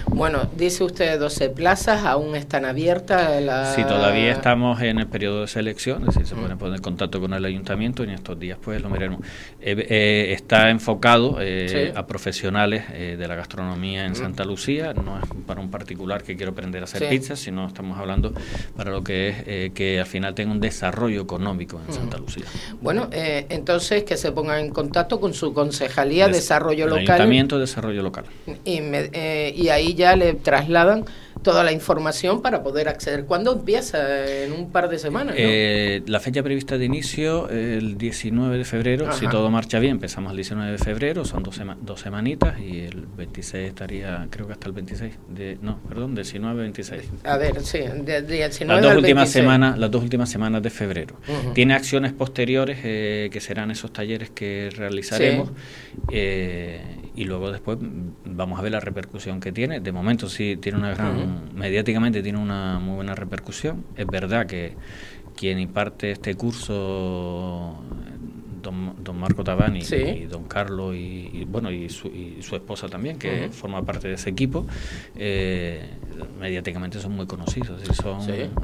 Bueno, 0.08 0.50
dice 0.56 0.84
usted 0.84 1.20
12 1.20 1.50
plazas, 1.50 2.06
aún 2.06 2.36
están 2.36 2.66
abiertas. 2.66 3.42
La... 3.42 3.74
Sí, 3.74 3.84
todavía 3.84 4.32
estamos 4.32 4.82
en 4.82 5.00
el 5.00 5.08
periodo 5.08 5.42
de 5.42 5.48
selección, 5.48 6.02
es 6.02 6.16
decir, 6.16 6.28
se 6.28 6.36
pueden 6.36 6.58
poner 6.58 6.78
en 6.78 6.82
contacto 6.82 7.20
con 7.20 7.34
el 7.34 7.44
ayuntamiento 7.44 8.04
y 8.04 8.08
en 8.08 8.14
estos 8.14 8.40
días 8.40 8.58
pues 8.62 8.82
lo 8.82 8.90
miraremos. 8.90 9.22
Eh, 9.62 9.86
eh, 9.90 10.34
está 10.34 10.70
enfocado 10.70 11.38
eh, 11.40 11.94
a 11.96 12.06
profesionales 12.08 12.86
de 12.90 13.28
la 13.28 13.36
gastronomía 13.36 14.06
en 14.06 14.16
Santa 14.16 14.44
Lucía, 14.44 14.94
no 14.94 15.20
es 15.20 15.26
para 15.46 15.62
un 15.62 15.70
particular 15.70 16.24
que 16.24 16.36
quiero 16.36 16.52
aprender 16.52 16.82
a 16.82 16.86
hacer 16.86 17.10
pizzas, 17.10 17.40
sino 17.40 17.68
estamos 17.68 17.98
hablando 17.98 18.34
para 18.76 18.92
lo 18.92 19.04
que 19.04 19.30
es 19.46 19.72
que 19.74 20.00
al 20.00 20.06
final 20.06 20.36
tenga 20.36 20.52
un 20.52 20.60
desarrollo 20.60 21.22
económico 21.22 21.82
en 21.86 21.94
Santa 21.94 22.18
Lucía. 22.18 22.46
Bueno, 22.82 23.10
entonces 23.12 24.04
que 24.04 24.18
se 24.18 24.32
pongan 24.32 24.66
en 24.66 24.72
contacto 24.72 25.20
con 25.20 25.34
su 25.34 25.54
concejalía 25.54 26.28
de 26.28 26.34
Desarrollo 26.34 26.88
Local 26.88 27.07
Ayuntamiento 27.14 27.56
de 27.56 27.62
Desarrollo 27.62 28.02
Local. 28.04 28.26
Y, 28.66 28.80
eh, 28.84 29.54
y 29.56 29.70
ahí 29.70 29.94
ya 29.94 30.16
le 30.16 30.34
trasladan 30.34 31.06
toda 31.44 31.64
la 31.64 31.72
información 31.72 32.42
para 32.42 32.64
poder 32.64 32.90
acceder. 32.90 33.26
¿Cuándo 33.26 33.54
empieza? 33.54 34.26
En 34.26 34.54
un 34.54 34.72
par 34.72 34.90
de 34.90 35.00
semanas. 35.00 35.36
Eh, 35.38 36.02
la 36.08 36.20
fecha 36.20 36.44
prevista 36.44 36.78
de 36.78 36.86
inicio, 36.86 37.50
el 37.50 37.98
19 37.98 38.58
de 38.58 38.66
febrero, 38.66 39.12
si 39.14 39.28
todo 39.28 39.50
marcha 39.50 39.80
bien, 39.80 39.94
empezamos 39.94 40.32
el 40.32 40.38
19 40.38 40.72
de 40.72 40.78
febrero, 40.78 41.26
son 41.26 41.44
dos, 41.44 41.60
dos 41.82 42.00
semanitas 42.00 42.60
y 42.60 42.80
el 42.82 43.06
26 43.06 43.68
estaría, 43.68 44.28
creo 44.30 44.48
que 44.48 44.54
hasta 44.54 44.68
el 44.68 44.74
26, 44.74 45.14
de, 45.30 45.58
no, 45.62 45.80
perdón, 45.88 46.16
19, 46.16 46.62
26. 46.62 47.04
A 47.24 47.38
ver, 47.38 47.62
sí, 47.62 47.80
de, 47.80 48.22
19 48.22 48.82
las 48.82 48.92
dos 48.92 48.98
últimas 48.98 49.30
semanas 49.30 49.78
Las 49.78 49.92
dos 49.92 50.04
últimas 50.04 50.30
semanas 50.30 50.62
de 50.62 50.70
febrero. 50.70 51.16
Tiene 51.54 51.74
acciones 51.74 52.14
posteriores 52.14 52.80
eh, 52.84 53.30
que 53.32 53.42
serán 53.42 53.72
esos 53.72 53.92
talleres 53.92 54.30
que 54.30 54.70
realizaremos. 54.76 55.50
Eh, 56.12 56.82
y 57.18 57.26
luego 57.26 57.52
después 57.52 57.80
vamos 58.26 58.60
a 58.60 58.62
ver 58.62 58.72
la 58.72 58.80
repercusión 58.80 59.40
que 59.40 59.52
tiene. 59.52 59.80
De 59.80 59.92
momento 59.92 60.30
sí 60.30 60.56
tiene 60.56 60.78
una 60.78 60.94
gran, 60.94 61.50
mediáticamente 61.56 62.22
tiene 62.22 62.38
una 62.38 62.78
muy 62.78 62.96
buena 62.96 63.16
repercusión. 63.16 63.84
Es 63.96 64.06
verdad 64.06 64.46
que 64.46 64.76
quien 65.36 65.60
imparte 65.60 66.12
este 66.12 66.36
curso 66.36 67.82
don, 68.72 69.20
Marco 69.20 69.44
Tabani 69.44 69.80
y 69.80 70.26
don 70.26 70.44
Carlos 70.44 70.96
y, 70.96 71.46
bueno 71.48 71.72
y 71.72 71.90
su, 71.90 72.08
y 72.08 72.42
su, 72.42 72.56
esposa 72.56 72.88
también 72.88 73.18
que 73.18 73.50
forma 73.50 73.84
parte 73.84 74.08
de 74.08 74.16
ese 74.16 74.30
equipo 74.30 74.66
eh, 75.16 75.90
mediáticamente 76.40 77.00
son 77.00 77.14
muy 77.14 77.26
conocidos 77.26 77.82
son 77.96 78.20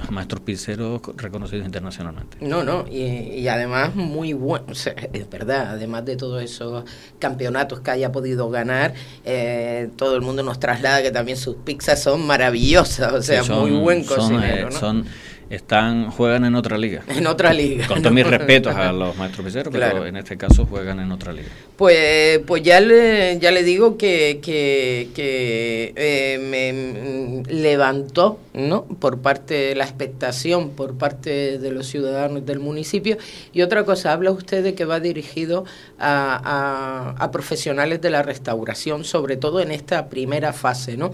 maestros 0.09 0.41
pizzeros 0.41 1.01
reconocidos 1.17 1.65
internacionalmente. 1.65 2.37
No 2.41 2.63
no 2.63 2.85
y, 2.87 3.47
además 3.47 3.95
muy 3.95 4.33
buenos 4.33 4.87
es 4.87 5.29
verdad 5.29 5.71
además 5.71 6.05
de 6.05 6.15
todos 6.15 6.43
esos 6.43 6.83
campeonatos 7.19 7.79
que 7.81 7.91
haya 7.91 8.11
podido 8.11 8.49
ganar 8.49 8.93
eh, 9.25 9.89
todo 9.95 10.15
el 10.15 10.21
mundo 10.21 10.43
nos 10.43 10.59
traslada 10.59 11.01
que 11.01 11.11
también 11.11 11.37
sus 11.37 11.55
pizzas 11.57 12.01
son 12.01 12.25
maravillosas 12.25 13.13
o 13.13 13.21
sea 13.21 13.43
muy 13.43 13.71
buen 13.71 14.03
cocinero 14.03 14.71
son, 14.71 15.01
eh, 15.01 15.32
están 15.55 16.09
juegan 16.09 16.45
en 16.45 16.55
otra 16.55 16.77
liga. 16.77 17.03
En 17.07 17.27
otra 17.27 17.53
liga. 17.53 17.87
Con 17.87 18.01
todos 18.01 18.13
mis 18.13 18.25
respetos 18.35 18.75
a 18.75 18.91
los 18.91 19.15
maestros 19.17 19.45
pizzeros, 19.45 19.71
pero 19.71 20.05
en 20.05 20.17
este 20.17 20.35
caso 20.35 20.65
juegan 20.65 20.99
en 20.99 21.11
otra 21.11 21.31
liga. 21.31 21.49
Pues, 21.77 22.39
pues 22.45 22.61
ya 22.61 22.79
le, 22.79 23.39
ya 23.39 23.49
le 23.51 23.63
digo 23.63 23.97
que, 23.97 24.39
que, 24.43 25.09
que 25.15 25.91
eh, 25.95 26.37
me 26.39 27.43
levantó, 27.51 28.39
¿no? 28.53 28.85
Por 28.85 29.21
parte 29.21 29.55
de 29.55 29.75
la 29.75 29.83
expectación, 29.83 30.69
por 30.69 30.95
parte 30.95 31.57
de 31.57 31.71
los 31.71 31.87
ciudadanos 31.87 32.45
del 32.45 32.59
municipio. 32.59 33.17
Y 33.53 33.63
otra 33.63 33.85
cosa, 33.85 34.13
habla 34.13 34.29
usted 34.29 34.63
de 34.63 34.75
que 34.75 34.85
va 34.85 34.99
dirigido 34.99 35.65
a, 35.97 37.15
a, 37.17 37.23
a 37.23 37.31
profesionales 37.31 38.01
de 38.01 38.11
la 38.11 38.21
restauración, 38.21 39.03
sobre 39.03 39.35
todo 39.35 39.59
en 39.59 39.71
esta 39.71 40.09
primera 40.09 40.53
fase, 40.53 40.95
¿no? 40.95 41.11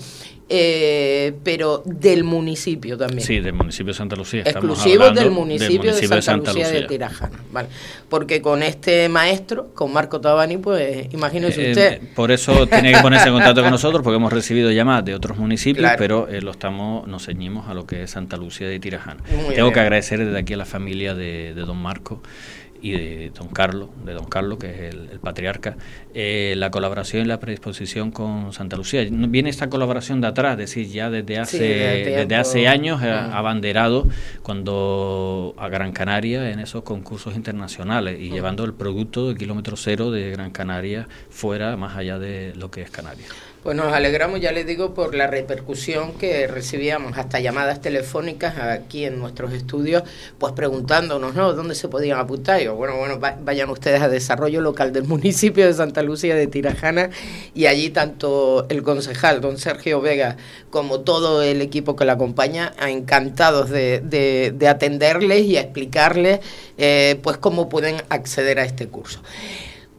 eh, 0.49 1.33
pero 1.43 1.83
del 1.85 2.23
municipio 2.23 2.97
también. 2.97 3.21
Sí, 3.21 3.39
del 3.39 3.53
municipio 3.53 3.93
de 3.93 3.97
Santa 3.97 4.15
Lucía. 4.15 4.41
Exclusivo 4.41 5.11
del 5.11 5.29
municipio, 5.29 5.93
de, 5.93 6.21
Santa 6.21 6.51
Lucía, 6.51 6.69
de 6.71 6.83
Tirajana. 6.83 7.39
Vale. 7.51 7.69
Porque 8.09 8.41
con 8.41 8.63
este 8.63 9.07
maestro, 9.09 9.67
con 9.75 9.93
Marco 9.93 10.19
Tabani, 10.19 10.48
pues 10.57 11.13
imagínese 11.13 11.67
eh, 11.67 11.71
usted. 11.71 12.01
por 12.15 12.31
eso 12.31 12.67
tiene 12.67 12.93
que 12.93 12.99
ponerse 12.99 13.27
en 13.27 13.33
contacto 13.33 13.61
con 13.61 13.71
nosotros, 13.79 14.01
porque 14.03 14.17
hemos 14.17 14.33
recibido 14.33 14.71
llamadas 14.71 15.05
de 15.05 15.15
otros 15.15 15.37
municipios, 15.37 15.91
pero 15.97 16.27
eh, 16.27 16.41
lo 16.41 16.51
estamos 16.51 17.07
nos 17.07 17.25
ceñimos 17.25 17.69
a 17.69 17.73
lo 17.73 17.85
que 17.85 18.03
es 18.03 18.11
Santa 18.11 18.37
Lucía 18.37 18.67
de 18.67 18.79
Tirajana. 18.79 19.21
Tengo 19.53 19.71
que 19.71 19.79
agradecer 19.79 20.23
desde 20.23 20.39
aquí 20.39 20.53
a 20.53 20.57
la 20.57 20.65
familia 20.65 21.15
de, 21.15 21.53
de 21.53 21.61
don 21.61 21.77
Marco 21.77 22.21
y 22.81 22.91
de 22.91 23.31
don 23.31 23.47
Carlos, 23.47 23.89
de 24.05 24.13
don 24.13 24.25
Carlos, 24.25 24.59
que 24.59 24.69
es 24.71 24.93
el, 24.93 25.19
patriarca, 25.19 25.77
eh, 26.13 26.53
la 26.57 26.71
colaboración 26.71 27.23
y 27.23 27.25
la 27.25 27.39
predisposición 27.39 28.11
con 28.11 28.53
Santa 28.53 28.77
Lucía. 28.77 29.05
Viene 29.09 29.49
esta 29.49 29.69
colaboración 29.69 30.21
de 30.21 30.27
atrás, 30.27 30.53
es 30.53 30.57
decir, 30.57 30.87
ya 30.87 31.09
desde 31.09 31.39
hace, 31.39 31.59
desde 31.59 32.35
hace 32.35 32.67
años 32.67 33.01
ha 33.01 33.37
abanderado 33.37 34.07
cuando 34.43 35.55
a 35.57 35.67
Gran 35.69 35.91
Canaria 35.91 36.49
en 36.51 36.59
esos 36.59 36.83
concursos 36.83 37.35
internacionales 37.35 38.19
y 38.19 38.29
llevando 38.29 38.63
el 38.63 38.73
producto 38.73 39.29
de 39.29 39.35
kilómetro 39.35 39.75
cero 39.77 40.11
de 40.11 40.31
Gran 40.31 40.51
Canaria 40.51 41.07
fuera, 41.29 41.75
más 41.77 41.95
allá 41.97 42.19
de 42.19 42.53
lo 42.55 42.71
que 42.71 42.81
es 42.81 42.89
Canarias. 42.89 43.29
Pues 43.61 43.75
nos 43.75 43.91
alegramos, 43.91 44.39
ya 44.39 44.53
les 44.53 44.65
digo, 44.65 44.93
por 44.93 45.13
la 45.13 45.27
repercusión 45.27 46.13
que 46.13 46.47
recibíamos, 46.47 47.17
hasta 47.17 47.41
llamadas 47.41 47.81
telefónicas 47.81 48.57
aquí 48.57 49.03
en 49.03 49.19
nuestros 49.19 49.51
estudios, 49.51 50.03
pues 50.37 50.53
preguntándonos, 50.53 51.35
¿no? 51.35 51.51
¿Dónde 51.51 51.75
se 51.75 51.89
podían 51.89 52.19
apuntar? 52.19 52.61
Y 52.61 52.67
bueno, 52.69 52.95
bueno, 52.95 53.19
vayan 53.19 53.69
ustedes 53.69 54.01
a 54.01 54.07
Desarrollo 54.07 54.61
Local 54.61 54.93
del 54.93 55.03
municipio 55.03 55.67
de 55.67 55.73
Santa 55.73 56.03
Lucía 56.03 56.35
de 56.35 56.47
Tirajana 56.47 57.09
y 57.53 57.65
allí 57.65 57.89
tanto 57.89 58.65
el 58.69 58.81
concejal, 58.81 59.41
don 59.41 59.57
Sergio 59.57 59.99
Vega, 59.99 60.37
como 60.69 61.01
todo 61.01 61.43
el 61.43 61.61
equipo 61.61 61.97
que 61.97 62.05
la 62.05 62.13
acompaña, 62.13 62.71
encantados 62.79 63.69
de, 63.69 63.99
de, 63.99 64.67
atenderles 64.69 65.41
y 65.41 65.57
a 65.57 65.61
explicarles, 65.61 66.39
eh, 66.77 67.19
pues, 67.23 67.35
cómo 67.35 67.67
pueden 67.67 67.97
acceder 68.07 68.57
a 68.59 68.63
este 68.63 68.87
curso. 68.87 69.21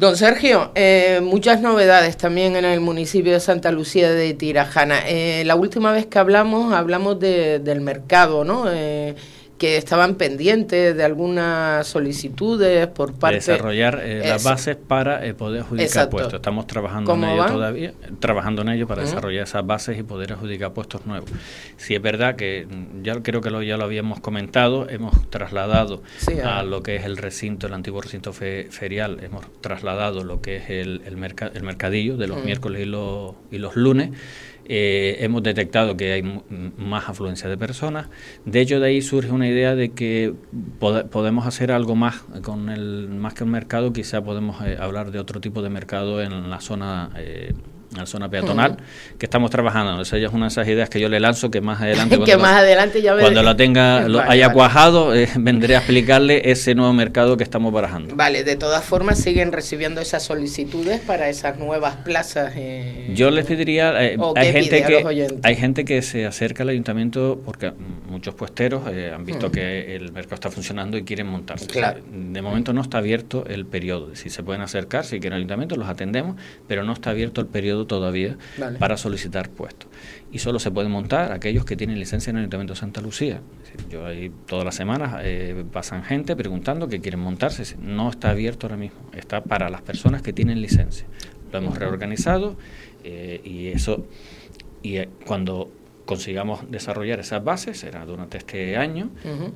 Don 0.01 0.17
Sergio, 0.17 0.71
eh, 0.77 1.21
muchas 1.23 1.61
novedades 1.61 2.17
también 2.17 2.57
en 2.57 2.65
el 2.65 2.81
municipio 2.81 3.35
de 3.35 3.41
Santa 3.41 3.71
Lucía 3.71 4.11
de 4.11 4.33
Tirajana. 4.33 5.01
Eh, 5.07 5.43
la 5.45 5.57
última 5.57 5.93
vez 5.93 6.07
que 6.07 6.19
hablamos, 6.19 6.73
hablamos 6.73 7.21
de, 7.21 7.59
del 7.59 7.83
mercado, 7.83 8.43
¿no? 8.43 8.65
Eh, 8.73 9.15
que 9.61 9.77
estaban 9.77 10.15
pendientes 10.15 10.97
de 10.97 11.05
algunas 11.05 11.87
solicitudes 11.87 12.87
por 12.87 13.13
parte... 13.13 13.37
Desarrollar 13.37 14.01
eh, 14.03 14.23
las 14.27 14.43
bases 14.43 14.75
para 14.75 15.27
eh, 15.27 15.35
poder 15.35 15.61
adjudicar 15.61 16.09
puestos. 16.09 16.33
Estamos 16.33 16.67
trabajando 16.67 17.13
en 17.13 17.25
ello 17.25 17.45
todavía, 17.45 17.93
trabajando 18.21 18.63
en 18.63 18.71
ello 18.71 18.89
para 18.89 19.03
desarrollar 19.03 19.43
esas 19.43 19.67
bases 19.67 19.99
y 19.99 20.03
poder 20.03 20.33
adjudicar 20.33 20.73
puestos 20.73 21.05
nuevos. 21.05 21.29
Si 21.77 21.95
es 21.95 22.01
verdad 22.01 22.37
que, 22.37 22.67
mm, 22.71 23.03
ya 23.03 23.23
creo 23.23 23.43
que 23.43 23.51
lo, 23.51 23.63
ya 23.63 23.77
lo 23.77 23.85
habíamos 23.85 24.19
comentado, 24.21 24.89
hemos 24.89 25.29
trasladado 25.29 26.03
a 26.43 26.63
lo 26.63 26.83
que 26.83 26.97
es 26.97 27.05
el 27.05 27.19
recinto, 27.19 27.67
el 27.67 27.75
antiguo 27.75 28.01
recinto 28.01 28.33
ferial, 28.33 29.23
hemos 29.23 29.45
trasladado 29.61 30.25
lo 30.25 30.41
que 30.41 30.57
es 30.57 30.71
el, 30.71 31.03
el, 31.05 31.23
el 31.55 31.63
mercadillo 31.63 32.17
de 32.17 32.27
los 32.29 32.43
miércoles 32.43 32.81
y 32.81 32.87
los, 32.87 33.35
y 33.51 33.59
los 33.59 33.77
lunes 33.77 34.13
eh, 34.73 35.25
hemos 35.25 35.43
detectado 35.43 35.97
que 35.97 36.13
hay 36.13 36.43
más 36.79 37.09
afluencia 37.09 37.49
de 37.49 37.59
personas. 37.59 38.07
De 38.45 38.61
hecho, 38.61 38.79
de 38.79 38.87
ahí 38.87 39.03
surge 39.03 39.33
una 39.33 39.49
idea 39.49 39.75
de 39.75 39.91
que 39.91 40.33
podemos 40.79 41.45
hacer 41.45 41.73
algo 41.73 41.97
más 41.97 42.23
con 42.45 42.69
el 42.69 43.09
más 43.09 43.35
que 43.35 43.43
el 43.43 43.51
mercado, 43.51 43.93
quizá 43.93 44.23
podemos 44.23 44.65
eh, 44.65 44.77
hablar 44.79 45.11
de 45.11 45.19
otro 45.19 45.41
tipo 45.41 45.61
de 45.63 45.71
mercado 45.71 46.23
en 46.23 46.51
la 46.51 46.61
zona 46.61 47.11
eh, 47.17 47.53
la 47.97 48.07
zona 48.07 48.29
peatonal, 48.29 48.77
que 49.19 49.27
estamos 49.27 49.51
trabajando. 49.51 50.01
Esa 50.01 50.17
es 50.17 50.33
una 50.33 50.47
de 50.47 50.49
esas 50.49 50.69
ideas 50.69 50.89
que 50.89 51.01
yo 51.01 51.09
le 51.09 51.19
lanzo 51.19 51.51
que 51.51 51.61
más 51.61 51.81
adelante, 51.81 52.17
cuando, 52.19 52.39
más 52.39 52.57
adelante 52.57 53.03
ya 53.03 53.17
cuando 53.19 53.43
la 53.43 53.57
tenga, 53.57 54.01
lo 54.09 54.21
haya 54.21 54.53
cuajado, 54.53 55.15
eh, 55.15 55.29
vendré 55.37 55.75
a 55.75 55.79
explicarle 55.79 56.51
ese 56.51 56.75
nuevo 56.75 56.93
mercado 56.93 57.37
que 57.37 57.43
estamos 57.43 57.73
barajando. 57.73 58.15
Vale, 58.15 58.45
de 58.45 58.57
todas 58.57 58.85
formas 58.85 59.19
siguen 59.19 59.53
recibiendo 59.53 60.01
esas 60.01 60.23
solicitudes 60.23 61.01
para 61.01 61.29
esas 61.29 61.59
nuevas 61.59 61.97
plazas. 61.97 62.53
Eh, 62.57 63.11
yo 63.15 63.31
les 63.31 63.47
pediría, 63.47 64.05
eh, 64.05 64.17
hay 64.37 64.53
gente 64.53 64.83
que 64.85 65.39
hay 65.43 65.57
gente 65.57 65.85
que 65.85 66.03
se 66.03 66.27
acerca 66.27 66.63
al 66.63 66.69
ayuntamiento 66.69 67.41
porque 67.45 67.73
muchos 68.09 68.35
puesteros 68.35 68.83
han 68.87 69.25
visto 69.25 69.51
que 69.51 69.97
el 69.97 70.13
mercado 70.13 70.35
está 70.35 70.51
funcionando 70.51 70.97
y 70.97 71.03
quieren 71.03 71.27
montarse. 71.27 71.67
de 72.11 72.43
momento 72.43 72.73
no 72.73 72.83
está 72.83 72.99
abierto 72.99 73.45
el 73.49 73.67
periodo. 73.67 74.15
Si 74.15 74.31
se 74.31 74.43
pueden 74.43 74.63
acercar, 74.63 75.05
si 75.05 75.19
quieren 75.19 75.35
al 75.35 75.39
ayuntamiento, 75.39 75.77
los 75.77 75.89
atendemos, 75.89 76.37
pero 76.69 76.85
no 76.85 76.93
está 76.93 77.11
abierto 77.11 77.41
el 77.41 77.47
periodo 77.47 77.80
todavía 77.87 78.37
para 78.79 78.97
solicitar 78.97 79.51
puestos. 79.51 79.89
Y 80.33 80.39
solo 80.39 80.59
se 80.59 80.71
pueden 80.71 80.91
montar 80.91 81.33
aquellos 81.33 81.65
que 81.65 81.77
tienen 81.77 81.99
licencia 81.99 82.31
en 82.31 82.37
el 82.37 82.43
Ayuntamiento 82.43 82.75
de 82.75 82.81
Santa 82.81 83.01
Lucía. 83.01 83.41
Yo 83.91 84.07
ahí 84.07 84.31
todas 84.47 84.65
las 84.65 84.75
semanas 84.75 85.21
eh, 85.23 85.65
pasan 85.73 86.05
gente 86.05 86.37
preguntando 86.37 86.89
que 86.89 87.01
quieren 87.01 87.21
montarse. 87.21 87.77
No 87.79 88.11
está 88.11 88.31
abierto 88.31 88.67
ahora 88.67 88.77
mismo, 88.77 89.01
está 89.15 89.43
para 89.43 89.69
las 89.71 89.83
personas 89.83 90.23
que 90.23 90.33
tienen 90.33 90.61
licencia. 90.61 91.07
Lo 91.53 91.59
hemos 91.59 91.79
reorganizado 91.79 92.57
eh, 93.03 93.41
y 93.45 93.69
eso, 93.69 94.07
y 94.83 94.97
eh, 94.99 95.09
cuando 95.27 95.71
consigamos 96.11 96.69
desarrollar 96.69 97.21
esas 97.21 97.45
bases, 97.45 97.79
será 97.79 98.05
durante 98.05 98.37
este 98.37 98.77
año, 98.77 99.11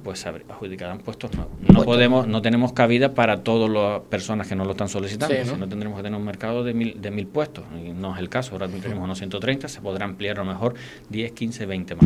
pues 0.04 0.24
adjudicarán 0.24 0.98
puestos 0.98 1.34
nuevos. 1.34 1.52
No 1.68 1.82
podemos, 1.82 2.28
no 2.28 2.42
tenemos 2.42 2.72
cabida 2.72 3.12
para 3.12 3.42
todas 3.42 3.68
las 3.68 4.02
personas 4.02 4.46
que 4.46 4.54
no 4.54 4.64
lo 4.64 4.70
están 4.70 4.88
solicitando, 4.88 5.34
si 5.34 5.56
no 5.56 5.68
tendremos 5.68 5.96
que 5.98 6.04
tener 6.04 6.16
un 6.16 6.24
mercado 6.24 6.62
de 6.62 6.72
mil, 6.72 7.02
de 7.02 7.10
mil 7.10 7.26
puestos, 7.26 7.64
y 7.76 7.90
no 7.90 8.14
es 8.14 8.20
el 8.20 8.28
caso, 8.28 8.52
ahora 8.52 8.68
tenemos 8.68 9.02
unos 9.02 9.18
130, 9.18 9.66
se 9.66 9.80
podrá 9.80 10.04
ampliar 10.04 10.38
a 10.38 10.44
lo 10.44 10.52
mejor 10.52 10.74
10, 11.08 11.32
15, 11.32 11.66
20 11.66 11.94
más. 11.96 12.04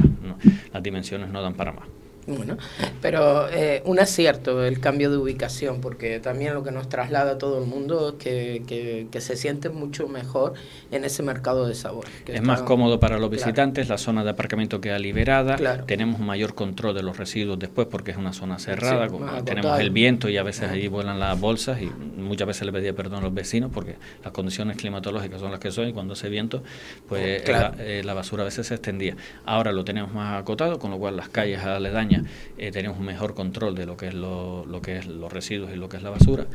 las 0.72 0.82
dimensiones 0.82 1.28
no 1.28 1.42
dan 1.42 1.52
para 1.52 1.72
más. 1.72 1.84
Bueno, 2.28 2.58
pero 3.00 3.48
eh, 3.48 3.82
un 3.86 3.98
acierto 3.98 4.62
el 4.62 4.80
cambio 4.80 5.10
de 5.10 5.16
ubicación, 5.16 5.80
porque 5.80 6.20
también 6.20 6.52
lo 6.52 6.62
que 6.62 6.70
nos 6.70 6.88
traslada 6.90 7.32
a 7.32 7.38
todo 7.38 7.58
el 7.58 7.66
mundo 7.66 8.10
es 8.10 8.14
que, 8.22 9.06
que, 9.10 9.20
se 9.20 9.36
siente 9.36 9.70
mucho 9.70 10.06
mejor 10.08 10.52
en 10.90 11.04
ese 11.04 11.22
mercado 11.22 11.66
de 11.66 11.74
sabor. 11.74 12.04
Es 12.26 12.42
más 12.42 12.62
cómodo 12.62 13.00
para 13.00 13.18
los 13.18 13.30
visitantes, 13.30 13.88
la 13.88 13.98
zona 13.98 14.24
de 14.24 14.30
aparcamiento 14.30 14.80
queda 14.80 14.98
liberada, 14.98 15.56
tenemos 15.86 16.20
mayor 16.20 16.54
control 16.54 16.94
de 16.94 17.02
los 17.02 17.16
residuos 17.16 17.58
después 17.58 17.88
porque 17.90 18.10
es 18.10 18.16
una 18.18 18.32
zona 18.32 18.58
cerrada, 18.58 19.08
tenemos 19.44 19.80
el 19.80 19.90
viento 19.90 20.28
y 20.28 20.36
a 20.36 20.42
veces 20.42 20.70
allí 20.70 20.86
vuelan 20.88 21.18
las 21.18 21.40
bolsas 21.40 21.80
y 21.80 21.86
muchas 21.86 22.46
veces 22.46 22.66
le 22.66 22.72
pedía 22.72 22.92
perdón 22.92 23.20
a 23.20 23.22
los 23.22 23.34
vecinos 23.34 23.70
porque 23.72 23.96
las 24.22 24.32
condiciones 24.32 24.76
climatológicas 24.76 25.40
son 25.40 25.50
las 25.50 25.60
que 25.60 25.70
son 25.70 25.88
y 25.88 25.92
cuando 25.92 26.12
hace 26.12 26.28
viento, 26.28 26.62
pues 27.08 27.48
la, 27.48 27.74
eh, 27.78 28.02
la 28.04 28.14
basura 28.14 28.42
a 28.42 28.44
veces 28.44 28.66
se 28.66 28.74
extendía. 28.74 29.16
Ahora 29.46 29.72
lo 29.72 29.84
tenemos 29.84 30.12
más 30.12 30.40
acotado, 30.40 30.78
con 30.78 30.90
lo 30.90 30.98
cual 30.98 31.16
las 31.16 31.28
calles 31.30 31.60
aledañas 31.60 32.17
eh, 32.56 32.70
tenemos 32.70 32.98
un 32.98 33.06
mejor 33.06 33.34
control 33.34 33.74
de 33.74 33.86
lo 33.86 33.96
que 33.96 34.08
es 34.08 34.14
lo, 34.14 34.66
que 34.82 34.98
es 34.98 35.06
los 35.06 35.32
residuos 35.32 35.70
y 35.72 35.76
lo 35.76 35.88
que 35.88 35.96
es 35.96 36.02
la 36.02 36.10
basura. 36.10 36.46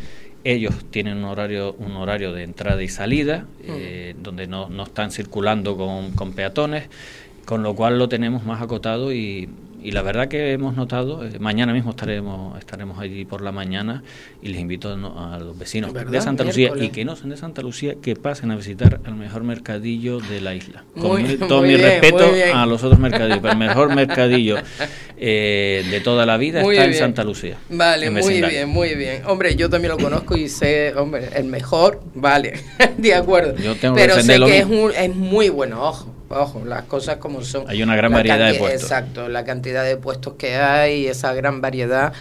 Ellos 0.43 0.74
tienen 0.91 1.17
un 1.17 1.25
horario 1.25 1.74
un 1.74 1.93
horario 1.93 2.34
de 2.34 2.43
entrada 2.43 2.82
y 2.84 2.89
salida 2.89 3.46
eh, 3.63 4.15
donde 4.22 4.48
no, 4.48 4.70
no, 4.70 4.84
están 4.84 5.12
circulando 5.12 5.77
con, 5.77 6.12
con 6.12 6.34
peatones, 6.34 6.89
con 7.46 7.63
lo 7.63 7.75
cual 7.75 8.00
lo 8.00 8.10
tenemos 8.10 8.43
más 8.46 8.62
acotado 8.62 9.13
y, 9.13 9.50
y 9.83 9.91
la 9.91 10.01
verdad 10.01 10.27
que 10.27 10.53
hemos 10.53 10.75
notado, 10.75 11.25
eh, 11.25 11.39
mañana 11.39 11.73
mismo 11.73 11.91
estaremos 11.91 12.57
estaremos 12.57 12.99
allí 12.99 13.25
por 13.25 13.41
la 13.41 13.51
mañana 13.51 14.03
y 14.41 14.47
les 14.49 14.61
invito 14.61 14.93
a, 14.93 15.39
los 15.39 15.57
vecinos 15.57 15.93
de 15.93 16.21
Santa 16.21 16.43
Lucía 16.43 16.71
y 16.79 16.89
que 16.89 17.03
no 17.05 17.15
sean 17.15 17.29
de 17.29 17.37
Santa 17.37 17.61
Lucía 17.61 17.95
que 18.01 18.15
pasen 18.15 18.51
a 18.51 18.55
visitar 18.55 19.01
el 19.05 19.15
mejor 19.15 19.43
mercadillo 19.43 20.19
de 20.19 20.41
la 20.41 20.55
isla. 20.55 20.83
Con 20.99 21.37
todo 21.47 21.61
mi 21.61 21.75
respeto 21.75 22.31
a 22.53 22.65
los 22.65 22.83
otros 22.83 22.99
mercadillos, 22.99 23.39
pero 23.41 23.53
el 23.53 23.59
mejor 23.59 23.93
mercadillo 23.93 24.57
eh, 25.17 25.85
de 25.89 26.01
toda 26.01 26.25
la 26.25 26.37
vida 26.37 26.61
está 26.61 26.85
en 26.85 26.93
Santa 26.93 27.23
Lucía. 27.23 27.57
Vale, 27.69 28.09
muy 28.09 28.41
bien, 28.41 28.69
muy 28.69 28.95
bien. 28.95 29.23
Hombre, 29.25 29.55
yo 29.55 29.69
también 29.69 29.91
lo 29.91 29.97
conozco 29.97 30.37
y 30.37 30.47
sé, 30.47 30.93
hombre, 30.95 31.29
el 31.35 31.45
mejor, 31.45 32.01
vale, 32.15 32.53
de 32.97 33.13
acuerdo. 33.13 33.55
Yo 33.57 33.75
tengo 33.75 33.95
pero 33.95 34.19
sé 34.21 34.39
que 34.39 34.59
es, 34.59 34.65
un, 34.65 34.91
es 34.91 35.15
muy 35.15 35.49
bueno, 35.49 35.83
ojo 35.83 36.12
ojo, 36.41 36.63
las 36.65 36.83
cosas 36.83 37.17
como 37.17 37.43
son. 37.43 37.65
Hay 37.67 37.81
una 37.81 37.95
gran 37.95 38.11
variedad 38.11 38.51
de 38.51 38.59
puestos. 38.59 38.83
Exacto, 38.83 39.29
la 39.29 39.43
cantidad 39.43 39.83
de 39.83 39.97
puestos 39.97 40.33
que 40.33 40.55
hay, 40.55 41.07
esa 41.07 41.33
gran 41.33 41.61
variedad, 41.61 42.13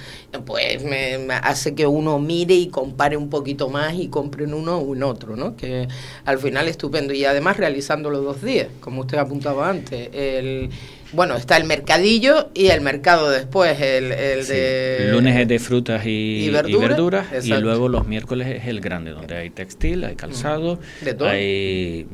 pues 0.45 0.83
me, 0.85 1.17
hace 1.43 1.75
que 1.75 1.87
uno 1.87 2.19
mire 2.19 2.55
y 2.55 2.69
compare 2.69 3.17
un 3.17 3.31
poquito 3.31 3.69
más 3.69 3.95
y 3.95 4.09
compre 4.09 4.45
en 4.45 4.55
uno 4.55 4.79
o 4.79 4.95
en 4.95 5.03
otro, 5.03 5.37
¿no? 5.37 5.57
Que 5.57 5.89
al 6.25 6.39
final 6.39 6.67
es 6.67 6.73
estupendo. 6.73 7.13
Y 7.13 7.25
además 7.25 7.57
realizándolo 7.57 8.21
dos 8.21 8.43
días, 8.43 8.69
como 8.81 9.03
usted 9.03 9.19
apuntaba 9.19 9.69
antes. 9.69 10.11
El 10.13 10.71
bueno, 11.13 11.37
está 11.37 11.57
el 11.57 11.65
mercadillo 11.65 12.51
y 12.55 12.69
el 12.69 12.81
mercado 12.81 13.31
después, 13.31 13.81
el, 13.81 14.13
el 14.13 14.47
de... 14.47 15.09
lunes 15.13 15.37
es 15.37 15.49
de 15.49 15.59
frutas 15.59 16.05
y, 16.07 16.51
verduras, 16.51 17.27
y, 17.45 17.53
luego 17.55 17.89
los 17.89 18.07
miércoles 18.07 18.49
es 18.49 18.67
el 18.67 18.81
grande, 18.81 19.11
donde 19.11 19.37
hay 19.37 19.51
textil, 19.51 20.05
hay 20.05 20.17
calzado, 20.17 20.79
Hay, 21.21 22.07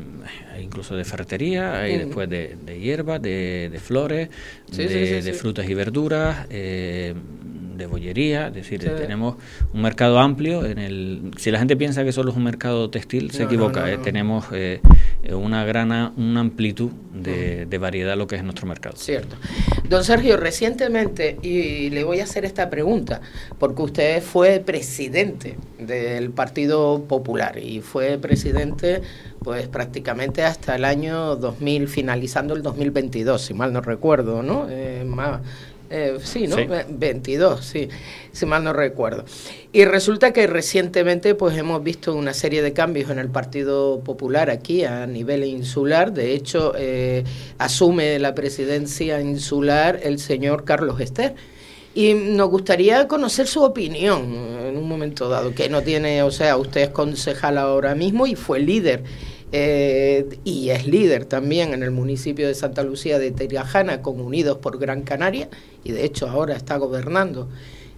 incluso 0.61 0.97
de 0.97 1.05
ferretería, 1.05 1.81
hay 1.81 1.99
después 1.99 2.29
de, 2.29 2.57
de 2.65 2.81
hierbas, 2.81 3.23
de, 3.23 3.69
de 3.71 3.79
flores, 3.79 4.29
de, 4.71 5.33
frutas 5.33 5.69
y 5.69 5.75
verduras, 5.75 6.47
eh, 6.51 7.15
de 7.79 7.87
bollería, 7.87 8.49
es 8.49 8.55
decir, 8.55 8.81
tenemos 8.81 9.37
un 9.73 9.81
mercado 9.81 10.19
amplio. 10.19 10.67
En 10.67 10.79
el, 10.79 11.31
si 11.37 11.51
la 11.51 11.59
gente 11.59 11.77
piensa 11.77 12.05
que 12.05 12.13
solo 12.13 12.33
es 12.33 12.37
un 12.37 12.43
mercado 12.43 12.91
textil, 12.91 13.31
se 13.31 13.45
equivoca. 13.45 13.91
Eh, 13.91 13.99
tenemos 13.99 14.47
eh, 14.53 14.81
una 15.33 15.65
gran 15.65 15.91
una 16.17 16.41
amplitud 16.41 16.91
de, 17.13 17.67
de, 17.67 17.79
variedad 17.79 18.17
lo 18.17 18.27
que 18.27 18.37
es 18.37 18.45
nuestro 18.45 18.67
mercado. 18.67 18.97
Cierto. 18.97 19.37
Don 19.89 20.05
Sergio, 20.05 20.37
recientemente, 20.37 21.39
y 21.43 21.91
le 21.91 22.05
voy 22.05 22.21
a 22.21 22.25
hacer 22.25 22.45
esta 22.45 22.71
pregunta, 22.71 23.21
porque 23.59 23.83
usted 23.83 24.23
fue 24.23 24.61
presidente 24.61 25.57
del 25.79 26.31
Partido 26.31 27.05
Popular 27.05 27.59
y 27.59 27.81
fue 27.81 28.19
presidente 28.19 29.03
pues 29.43 29.69
prácticamente 29.69 30.43
hasta 30.45 30.77
el 30.77 30.85
año 30.85 31.37
2000, 31.37 31.89
finalizando 31.89 32.55
el 32.55 32.63
2022, 32.63 33.41
si 33.41 33.55
mal 33.55 33.73
no 33.73 33.81
recuerdo, 33.81 34.43
¿no? 34.43 34.67
Eh, 34.69 35.05
más, 35.07 35.41
eh, 35.91 36.19
sí, 36.23 36.47
¿no? 36.47 36.57
22, 36.89 37.65
sí, 37.65 37.89
si 38.33 38.47
mal 38.47 38.63
no 38.63 38.73
recuerdo. 38.73 39.25
Y 39.73 39.85
resulta 39.85 40.33
que 40.33 40.47
recientemente 40.47 41.35
pues 41.35 41.57
hemos 41.57 41.83
visto 41.83 42.15
una 42.15 42.35
serie 42.35 42.63
de 42.63 42.73
cambios 42.73 43.11
en 43.11 43.19
el 43.19 43.29
Partido 43.31 44.01
Popular 44.01 44.51
aquí 44.51 44.85
a 44.85 45.07
nivel 45.07 45.45
insular. 45.45 46.13
De 46.13 46.35
hecho, 46.35 46.73
eh, 46.77 47.25
asume 47.59 48.19
la 48.19 48.35
presidencia 48.35 49.21
insular 49.21 50.01
el 50.03 50.19
señor 50.19 50.65
Carlos 50.65 51.01
Ester. 51.01 51.35
Y 51.95 52.15
nos 52.15 52.49
gustaría 52.51 53.09
conocer 53.09 53.47
su 53.47 53.63
opinión 53.63 54.35
en 54.67 54.77
un 54.77 54.89
momento 54.89 55.29
dado, 55.29 55.53
que 55.53 55.69
no 55.69 55.83
tiene, 55.83 56.23
o 56.23 56.31
sea, 56.31 56.57
usted 56.57 56.83
es 56.83 56.89
concejal 56.91 57.59
ahora 57.59 57.95
mismo 57.95 58.27
y 58.27 58.37
fue 58.37 58.61
líder 58.61 59.03
eh, 59.53 60.39
y 60.45 60.71
es 60.71 60.87
líder 60.87 61.25
también 61.25 61.73
en 61.73 61.83
el 61.83 61.91
municipio 61.91 62.47
de 62.47 62.55
Santa 62.55 62.83
Lucía 62.83 63.19
de 63.19 63.31
Tirajana 63.31 64.03
con 64.03 64.21
Unidos 64.21 64.59
por 64.59 64.79
Gran 64.79 65.03
Canaria 65.03 65.49
y 65.85 65.93
de 65.93 66.05
hecho 66.05 66.29
ahora 66.29 66.55
está 66.55 66.77
gobernando 66.77 67.49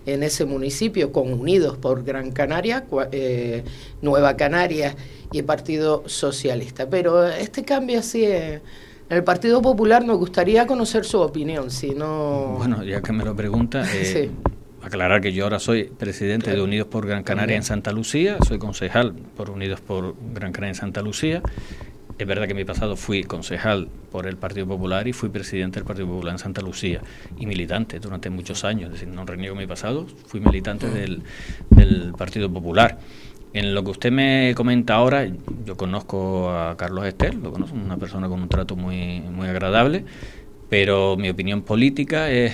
en 0.06 0.22
ese 0.22 0.44
municipio 0.44 1.12
con 1.12 1.32
Unidos 1.32 1.76
por 1.76 2.04
Gran 2.04 2.30
Canaria, 2.30 2.84
eh, 3.12 3.64
Nueva 4.00 4.36
Canaria 4.36 4.96
y 5.32 5.38
el 5.38 5.44
Partido 5.44 6.04
Socialista. 6.06 6.88
Pero 6.88 7.26
este 7.26 7.64
cambio 7.64 7.98
así 7.98 8.24
en 8.24 8.62
el 9.08 9.24
Partido 9.24 9.60
Popular 9.60 10.04
nos 10.04 10.18
gustaría 10.18 10.66
conocer 10.66 11.04
su 11.04 11.20
opinión, 11.20 11.70
si 11.70 11.90
no... 11.90 12.54
Bueno, 12.58 12.82
ya 12.82 13.02
que 13.02 13.12
me 13.12 13.24
lo 13.24 13.34
pregunta, 13.34 13.84
eh, 13.94 14.30
aclarar 14.82 15.20
que 15.20 15.32
yo 15.32 15.44
ahora 15.44 15.58
soy 15.58 15.84
presidente 15.84 16.52
de 16.52 16.60
Unidos 16.60 16.88
por 16.88 17.06
Gran 17.06 17.22
Canaria 17.22 17.56
en 17.56 17.62
Santa 17.62 17.92
Lucía, 17.92 18.38
soy 18.46 18.58
concejal 18.58 19.14
por 19.36 19.50
Unidos 19.50 19.80
por 19.80 20.14
Gran 20.34 20.52
Canaria 20.52 20.70
en 20.70 20.74
Santa 20.74 21.02
Lucía. 21.02 21.42
Es 22.18 22.26
verdad 22.26 22.44
que 22.44 22.50
en 22.50 22.58
mi 22.58 22.64
pasado 22.66 22.96
fui 22.96 23.24
concejal 23.24 23.88
por 24.10 24.26
el 24.26 24.36
Partido 24.36 24.66
Popular 24.66 25.08
y 25.08 25.14
fui 25.14 25.30
presidente 25.30 25.80
del 25.80 25.86
Partido 25.86 26.06
Popular 26.06 26.34
en 26.34 26.38
Santa 26.38 26.60
Lucía 26.60 27.00
y 27.38 27.46
militante 27.46 27.98
durante 27.98 28.28
muchos 28.28 28.64
años, 28.64 28.88
es 28.88 29.00
decir, 29.00 29.08
no 29.08 29.24
reniego 29.24 29.56
mi 29.56 29.66
pasado, 29.66 30.06
fui 30.26 30.40
militante 30.40 30.90
del, 30.90 31.22
del 31.70 32.12
Partido 32.16 32.52
Popular. 32.52 32.98
En 33.52 33.74
lo 33.74 33.82
que 33.82 33.90
usted 33.90 34.12
me 34.12 34.52
comenta 34.54 34.94
ahora, 34.94 35.26
yo 35.64 35.76
conozco 35.76 36.50
a 36.50 36.76
Carlos 36.76 37.06
Estel, 37.06 37.40
lo 37.42 37.52
conozco, 37.52 37.74
una 37.74 37.96
persona 37.96 38.28
con 38.28 38.42
un 38.42 38.48
trato 38.48 38.76
muy, 38.76 39.20
muy 39.22 39.48
agradable, 39.48 40.04
pero 40.68 41.16
mi 41.16 41.30
opinión 41.30 41.62
política 41.62 42.30
es 42.30 42.52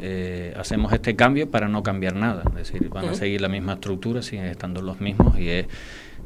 eh, 0.00 0.54
hacemos 0.56 0.92
este 0.92 1.16
cambio 1.16 1.50
para 1.50 1.68
no 1.68 1.82
cambiar 1.82 2.16
nada. 2.16 2.42
Es 2.58 2.72
decir, 2.72 2.88
van 2.88 3.08
a 3.08 3.14
seguir 3.14 3.40
la 3.40 3.48
misma 3.48 3.74
estructura, 3.74 4.22
siguen 4.22 4.46
estando 4.46 4.82
los 4.82 5.00
mismos 5.00 5.38
y 5.38 5.48
es 5.48 5.66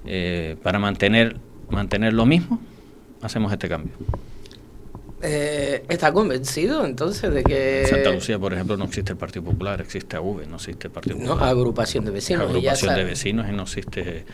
eh, 0.06 0.56
para 0.62 0.78
mantener, 0.78 1.36
mantener 1.70 2.12
lo 2.12 2.26
mismo, 2.26 2.60
hacemos 3.22 3.52
este 3.52 3.68
cambio. 3.68 3.92
Eh, 5.22 5.82
¿Está 5.88 6.12
convencido 6.12 6.84
entonces 6.84 7.32
de 7.32 7.42
que... 7.42 7.82
En 7.82 7.88
Santa 7.88 8.10
Lucía, 8.10 8.38
por 8.38 8.52
ejemplo, 8.52 8.76
no 8.76 8.84
existe 8.84 9.12
el 9.12 9.18
Partido 9.18 9.46
Popular, 9.46 9.80
existe 9.80 10.16
AV, 10.16 10.46
no 10.46 10.56
existe 10.56 10.88
el 10.88 10.92
Partido 10.92 11.16
Popular. 11.16 11.38
No, 11.38 11.44
agrupación 11.44 12.04
de 12.04 12.10
vecinos. 12.10 12.48
Agrupación 12.48 12.94
de 12.94 13.04
vecinos 13.04 13.46
y 13.48 13.52
no 13.52 13.62
existe, 13.62 14.24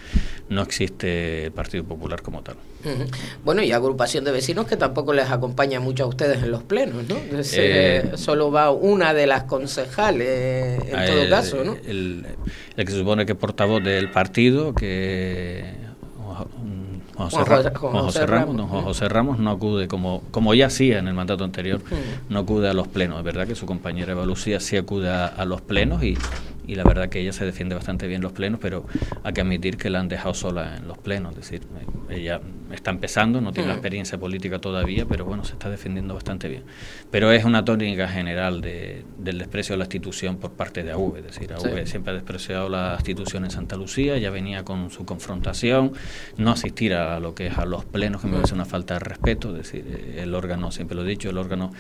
no 0.48 0.62
existe 0.62 1.44
el 1.46 1.52
Partido 1.52 1.84
Popular 1.84 2.20
como 2.22 2.42
tal. 2.42 2.56
Bueno, 3.44 3.62
y 3.62 3.70
agrupación 3.70 4.24
de 4.24 4.32
vecinos 4.32 4.66
que 4.66 4.76
tampoco 4.76 5.12
les 5.12 5.30
acompaña 5.30 5.78
mucho 5.78 6.02
a 6.02 6.06
ustedes 6.08 6.42
en 6.42 6.50
los 6.50 6.64
plenos, 6.64 7.08
¿no? 7.08 7.16
Eh, 7.52 8.12
solo 8.16 8.50
va 8.50 8.72
una 8.72 9.14
de 9.14 9.28
las 9.28 9.44
concejales 9.44 10.82
en 10.88 11.06
todo 11.06 11.30
caso, 11.30 11.64
¿no? 11.64 11.76
El, 11.86 12.26
el, 12.76 12.84
que 12.84 12.90
se 12.90 12.98
supone 12.98 13.25
que 13.25 13.32
es 13.32 13.38
portavoz 13.38 13.84
del 13.84 14.10
partido, 14.10 14.75
que 14.75 15.81
José, 17.30 18.26
Ramos, 18.26 18.56
don 18.56 18.69
José 18.69 19.08
Ramos 19.08 19.39
no 19.39 19.50
acude, 19.50 19.89
como, 19.89 20.23
como 20.30 20.54
ya 20.54 20.67
hacía 20.67 20.99
en 20.99 21.08
el 21.08 21.15
mandato 21.15 21.45
anterior, 21.45 21.80
no 22.28 22.41
acude 22.41 22.69
a 22.69 22.75
los 22.75 22.89
plenos. 22.89 23.19
Es 23.19 23.25
verdad 23.25 23.47
que 23.47 23.54
su 23.54 23.67
compañera 23.67 24.13
Eva 24.13 24.25
Lucía 24.26 24.61
sí 24.61 24.76
acude 24.76 25.11
a 25.11 25.45
los 25.45 25.61
plenos 25.61 26.02
y, 26.02 26.17
y 26.67 26.75
la 26.75 26.85
verdad 26.85 27.08
que 27.08 27.21
ella 27.21 27.32
se 27.32 27.45
defiende 27.45 27.75
bastante 27.75 28.06
bien 28.06 28.23
los 28.23 28.32
plenos, 28.32 28.61
pero 28.61 28.85
hay 29.25 29.32
que 29.32 29.41
admitir 29.41 29.76
que 29.76 29.91
la 29.91 30.00
han 30.00 30.08
dejado 30.08 30.35
sola 30.35 30.76
en 30.76 30.87
los 30.87 30.99
plenos, 30.99 31.32
es 31.32 31.37
decir, 31.37 31.63
ella 32.08 32.41
está 32.75 32.91
empezando, 32.91 33.41
no 33.41 33.52
tiene 33.52 33.69
la 33.69 33.75
experiencia 33.75 34.19
política 34.19 34.58
todavía, 34.58 35.06
pero 35.06 35.25
bueno, 35.25 35.45
se 35.45 35.52
está 35.52 35.71
defendiendo 35.71 36.15
bastante 36.15 36.49
bien. 36.49 36.63
Pero 37.11 37.32
es 37.32 37.45
una 37.45 37.65
tónica 37.65 38.08
general 38.08 38.61
de, 38.61 39.04
del 39.19 39.39
desprecio 39.39 39.75
a 39.75 39.78
la 39.78 39.85
institución 39.85 40.37
por 40.37 40.52
parte 40.52 40.82
de 40.82 40.93
AV, 40.93 41.17
es 41.19 41.25
decir, 41.25 41.52
AV 41.52 41.87
siempre 41.87 42.13
ha 42.13 42.15
despreciado 42.15 42.69
la 42.69 42.95
institución 42.99 43.45
en 43.45 43.50
Santa 43.50 43.76
Lucía, 43.76 44.19
ya 44.19 44.30
venía 44.30 44.65
con 44.65 44.91
su 44.91 45.04
confrontación, 45.04 45.93
no 46.37 46.52
asistir 46.52 46.95
a 46.95 47.21
lo 47.21 47.35
que 47.35 47.49
es 47.49 47.58
a 47.58 47.65
los 47.65 47.85
plenos, 47.85 48.21
que 48.21 48.28
me 48.28 48.35
parece 48.37 48.54
una 48.54 48.65
falta 48.65 48.95
de 48.95 49.00
respeto, 49.00 49.50
es 49.50 49.56
decir, 49.56 50.15
el 50.17 50.35
órgano, 50.35 50.71
siempre 50.71 50.97
lo 50.97 51.04
he 51.04 51.08
dicho, 51.08 51.30
el 51.30 51.39
órgano 51.39 51.73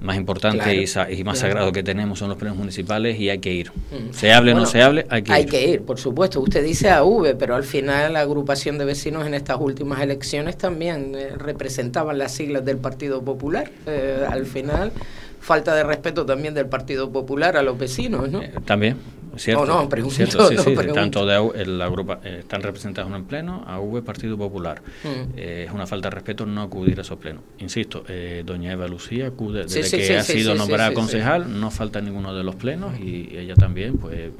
más 0.00 0.16
importante 0.16 0.74
y, 0.74 1.24
más 1.24 1.38
sagrado 1.38 1.72
que 1.72 1.82
tenemos 1.82 2.18
son 2.18 2.28
los 2.28 2.38
plenos 2.38 2.56
municipales 2.56 3.18
y 3.18 3.30
hay 3.30 3.38
que 3.38 3.52
ir. 3.52 3.72
Se 4.12 4.32
hable 4.32 4.52
o 4.52 4.56
no 4.56 4.66
se 4.66 4.82
hable, 4.82 5.06
hay 5.10 5.22
que 5.22 5.30
ir. 5.30 5.36
Hay 5.36 5.46
que 5.46 5.66
ir, 5.66 5.82
por 5.82 5.98
supuesto. 5.98 6.40
Usted 6.40 6.64
dice 6.64 6.90
AV, 6.90 7.36
pero 7.38 7.54
al 7.54 7.64
final 7.64 8.12
la 8.12 8.20
agrupación 8.20 8.78
de 8.78 8.84
vecinos 8.84 9.26
en 9.26 9.34
estas 9.34 9.58
últimas 9.60 10.00
elecciones 10.00 10.37
también 10.56 11.14
eh, 11.14 11.30
representaban 11.36 12.18
las 12.18 12.32
siglas 12.32 12.64
del 12.64 12.78
Partido 12.78 13.22
Popular. 13.22 13.70
Eh, 13.86 14.24
al 14.28 14.46
final, 14.46 14.92
falta 15.40 15.74
de 15.74 15.84
respeto 15.84 16.24
también 16.24 16.54
del 16.54 16.66
Partido 16.66 17.10
Popular 17.10 17.56
a 17.56 17.62
los 17.62 17.78
vecinos, 17.78 18.30
¿no? 18.30 18.42
Eh, 18.42 18.52
también, 18.64 18.96
¿cierto? 19.36 19.66
No, 19.66 19.82
no, 19.82 19.88
pregunto, 19.88 20.16
cierto, 20.16 20.48
sí, 20.48 20.56
sí, 20.64 20.74
tanto 20.94 21.26
de 21.26 21.66
la 21.66 21.88
grupa, 21.88 22.20
están 22.22 22.62
representados 22.62 23.12
en 23.12 23.24
pleno, 23.24 23.64
AV, 23.66 24.02
Partido 24.02 24.36
Popular. 24.36 24.82
Mm. 25.04 25.38
es 25.38 25.70
una 25.70 25.86
falta 25.86 26.08
de 26.08 26.14
respeto 26.14 26.46
no 26.46 26.62
acudir 26.62 26.98
a 26.98 27.02
esos 27.02 27.18
plenos. 27.18 27.42
Insisto, 27.58 28.04
doña 28.44 28.72
Eva 28.72 28.88
Lucía 28.88 29.28
acude, 29.28 29.64
desde 29.64 29.98
que 29.98 30.16
ha 30.16 30.22
sido 30.22 30.54
nombrada 30.54 30.92
concejal, 30.92 31.60
no 31.60 31.70
falta 31.70 32.00
ninguno 32.00 32.34
de 32.34 32.44
los 32.44 32.56
plenos 32.56 32.98
y 32.98 33.36
ella 33.36 33.54
también, 33.54 33.96
pues 33.98 34.30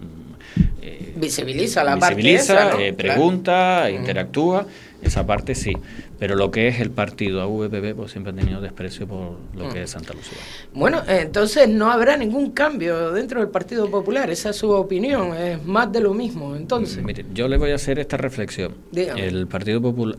eh, 0.81 1.13
visibiliza 1.17 1.85
la 1.85 1.97
visibiliza, 1.97 2.71
parte 2.71 2.89
eh, 2.89 2.93
pregunta, 2.93 3.91
interactúa, 3.91 4.67
esa 5.03 5.27
parte 5.27 5.55
sí, 5.55 5.73
pero 6.19 6.35
lo 6.35 6.51
que 6.51 6.69
es 6.69 6.81
el 6.81 6.91
partido 6.91 7.41
AVPP 7.43 7.95
pues 7.95 8.13
siempre 8.13 8.33
ha 8.33 8.37
tenido 8.37 8.61
desprecio 8.61 9.07
por 9.07 9.37
lo 9.57 9.69
que 9.69 9.83
es 9.83 9.91
Santa 9.91 10.13
Lucía. 10.15 10.39
Bueno, 10.73 11.03
entonces 11.07 11.69
no 11.69 11.91
habrá 11.91 12.17
ningún 12.17 12.51
cambio 12.51 13.13
dentro 13.13 13.41
del 13.41 13.49
Partido 13.49 13.91
Popular, 13.91 14.31
esa 14.31 14.51
es 14.51 14.57
su 14.57 14.71
opinión, 14.71 15.35
es 15.37 15.65
más 15.65 15.93
de 15.93 16.01
lo 16.01 16.15
mismo, 16.15 16.57
entonces. 16.57 17.03
Mire, 17.03 17.25
yo 17.33 17.49
le 17.49 17.57
voy 17.57 17.71
a 17.71 17.77
hacer 17.77 17.99
esta 17.99 18.17
reflexión. 18.17 18.75
El 18.93 19.47
Partido 19.47 19.81
Popular 19.81 20.19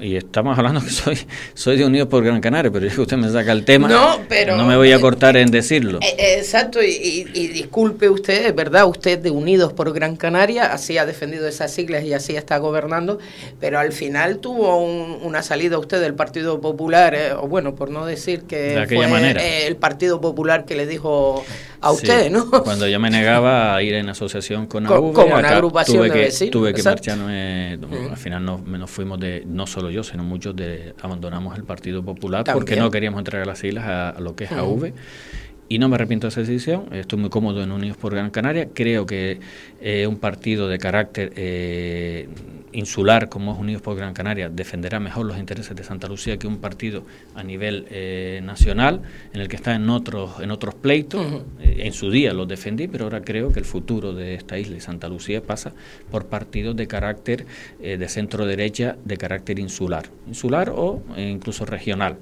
y 0.00 0.16
estamos 0.16 0.56
hablando 0.56 0.80
que 0.82 0.90
soy 0.90 1.18
soy 1.54 1.76
de 1.76 1.84
Unidos 1.84 2.08
por 2.08 2.24
Gran 2.24 2.40
Canaria, 2.40 2.70
pero 2.70 2.86
es 2.86 2.94
que 2.94 3.00
usted 3.00 3.16
me 3.16 3.28
saca 3.30 3.52
el 3.52 3.64
tema. 3.64 3.88
No, 3.88 4.20
pero. 4.28 4.56
No 4.56 4.66
me 4.66 4.76
voy 4.76 4.92
a 4.92 5.00
cortar 5.00 5.36
en 5.36 5.50
decirlo. 5.50 5.98
Eh, 6.02 6.14
eh, 6.18 6.38
exacto, 6.38 6.82
y, 6.82 7.24
disculpe 7.24 8.08
usted, 8.08 8.46
es 8.46 8.54
verdad, 8.54 8.86
usted 8.86 9.18
de 9.18 9.30
Unidos 9.30 9.72
por 9.72 9.92
Gran 9.92 10.16
Canaria, 10.16 10.72
así 10.72 10.98
ha 10.98 11.06
defendido 11.06 11.48
esas 11.48 11.72
siglas 11.72 12.04
y 12.04 12.12
así 12.12 12.36
está 12.36 12.58
gobernando, 12.58 13.18
pero 13.60 13.78
al 13.78 13.92
final 13.92 14.38
tuvo 14.38 14.78
una 14.78 15.42
salida 15.42 15.78
usted 15.78 16.00
del 16.00 16.14
Partido 16.14 16.60
Popular, 16.60 17.14
eh, 17.14 17.32
o 17.32 17.48
bueno, 17.48 17.74
por 17.74 17.90
no 17.90 18.06
decir 18.06 18.42
que 18.42 18.84
fue 18.88 19.66
el 19.66 19.76
Partido 19.76 20.20
Popular 20.20 20.64
que 20.64 20.76
le 20.76 20.86
dijo 20.86 21.44
a 21.84 21.92
usted, 21.92 22.30
¿no? 22.30 22.50
Cuando 22.50 22.88
yo 22.88 22.98
me 22.98 23.10
negaba 23.10 23.76
a 23.76 23.82
ir 23.82 23.94
en 23.94 24.08
asociación 24.08 24.66
con 24.66 24.86
AV, 24.86 25.12
como 25.12 25.36
una 25.36 25.48
agrupación 25.50 25.98
tuve 25.98 26.08
de 26.08 26.12
que, 26.12 26.20
vecinos. 26.20 26.50
Tuve 26.52 26.74
que 26.74 26.82
marcharme, 26.82 27.78
al 28.10 28.16
final 28.16 28.44
no, 28.44 28.58
nos 28.58 28.90
fuimos 28.90 29.20
de, 29.20 29.44
no 29.46 29.66
solo 29.66 29.90
yo, 29.90 30.02
sino 30.02 30.24
muchos 30.24 30.56
de, 30.56 30.94
abandonamos 31.00 31.56
el 31.56 31.64
Partido 31.64 32.02
Popular 32.02 32.44
porque 32.52 32.76
no 32.76 32.90
queríamos 32.90 33.18
entregar 33.18 33.46
las 33.46 33.58
siglas 33.58 33.84
a, 33.86 34.20
lo 34.20 34.34
que 34.34 34.44
es 34.44 34.52
AV 34.52 34.92
y 35.68 35.78
no 35.78 35.88
me 35.88 35.94
arrepiento 35.96 36.26
de 36.26 36.28
esa 36.30 36.40
decisión. 36.40 36.86
Estoy 36.92 37.18
muy 37.18 37.30
cómodo 37.30 37.62
en 37.62 37.72
Unidos 37.72 37.96
por 37.96 38.14
Gran 38.14 38.30
Canaria. 38.30 38.68
Creo 38.72 39.06
que 39.06 39.40
eh, 39.80 40.06
un 40.06 40.16
partido 40.16 40.68
de 40.68 40.78
carácter 40.78 41.32
eh, 41.36 42.28
insular 42.74 43.28
como 43.28 43.52
es 43.52 43.58
Unidos 43.58 43.82
por 43.82 43.96
Gran 43.96 44.14
Canaria 44.14 44.48
defenderá 44.48 45.00
mejor 45.00 45.26
los 45.26 45.38
intereses 45.38 45.74
de 45.74 45.84
Santa 45.84 46.08
Lucía 46.08 46.36
que 46.38 46.46
un 46.46 46.58
partido 46.58 47.04
a 47.34 47.42
nivel 47.42 47.86
eh, 47.90 48.40
nacional 48.44 49.02
en 49.32 49.40
el 49.40 49.48
que 49.48 49.56
está 49.56 49.74
en 49.74 49.88
otros 49.88 50.40
en 50.40 50.50
otros 50.50 50.74
pleitos. 50.74 51.42
en 51.60 51.92
su 51.92 52.10
día 52.10 52.32
los 52.32 52.46
defendí, 52.46 52.88
pero 52.88 53.04
ahora 53.04 53.22
creo 53.22 53.52
que 53.52 53.58
el 53.58 53.64
futuro 53.64 54.12
de 54.12 54.34
esta 54.34 54.58
isla 54.58 54.76
y 54.76 54.80
Santa 54.80 55.08
Lucía 55.08 55.42
pasa 55.42 55.72
por 56.10 56.26
partidos 56.26 56.76
de 56.76 56.86
carácter 56.86 57.46
de 57.80 58.08
centro 58.08 58.46
derecha, 58.46 58.96
de 59.04 59.16
carácter 59.16 59.58
insular, 59.58 60.04
insular 60.26 60.70
o 60.74 61.02
incluso 61.16 61.64
regional. 61.64 62.16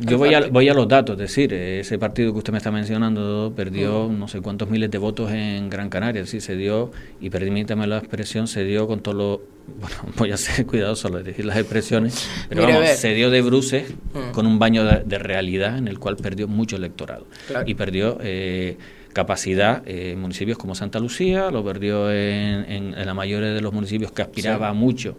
Yo 0.00 0.18
voy 0.18 0.34
a, 0.34 0.48
voy 0.48 0.68
a 0.68 0.74
los 0.74 0.88
datos, 0.88 1.14
es 1.14 1.18
decir, 1.18 1.52
ese 1.52 1.98
partido 1.98 2.32
que 2.32 2.38
usted 2.38 2.52
me 2.52 2.58
está 2.58 2.70
mencionando 2.70 3.52
perdió 3.54 4.08
no 4.08 4.28
sé 4.28 4.40
cuántos 4.40 4.70
miles 4.70 4.90
de 4.90 4.98
votos 4.98 5.30
en 5.32 5.68
Gran 5.68 5.88
Canaria, 5.88 6.24
sí, 6.26 6.40
se 6.40 6.56
dio, 6.56 6.90
y 7.20 7.30
permítame 7.30 7.86
la 7.86 7.98
expresión, 7.98 8.46
se 8.46 8.64
dio 8.64 8.86
con 8.86 9.00
todo 9.00 9.14
lo... 9.14 9.42
Bueno, 9.70 9.96
voy 10.16 10.32
a 10.32 10.36
ser 10.36 10.66
cuidadoso 10.66 11.06
al 11.06 11.22
decir 11.22 11.44
las 11.44 11.56
expresiones, 11.56 12.28
pero 12.48 12.64
vamos, 12.64 12.88
se 12.88 13.14
dio 13.14 13.30
de 13.30 13.40
bruces 13.40 13.94
mm. 14.14 14.32
con 14.32 14.46
un 14.46 14.58
baño 14.58 14.84
de, 14.84 15.18
realidad 15.18 15.78
en 15.78 15.86
el 15.86 16.00
cual 16.00 16.16
perdió 16.16 16.48
mucho 16.48 16.76
electorado. 16.76 17.26
Y 17.66 17.74
perdió... 17.74 18.18
Eh, 18.20 18.76
capacidad 19.12 19.82
en 19.88 20.20
municipios 20.20 20.56
como 20.56 20.76
Santa 20.76 21.00
Lucía, 21.00 21.50
lo 21.50 21.64
perdió 21.64 22.12
en, 22.12 22.94
en, 22.94 23.06
la 23.06 23.12
mayoría 23.12 23.48
de 23.48 23.60
los 23.60 23.72
municipios 23.72 24.12
que 24.12 24.22
aspiraba 24.22 24.72
mucho, 24.72 25.16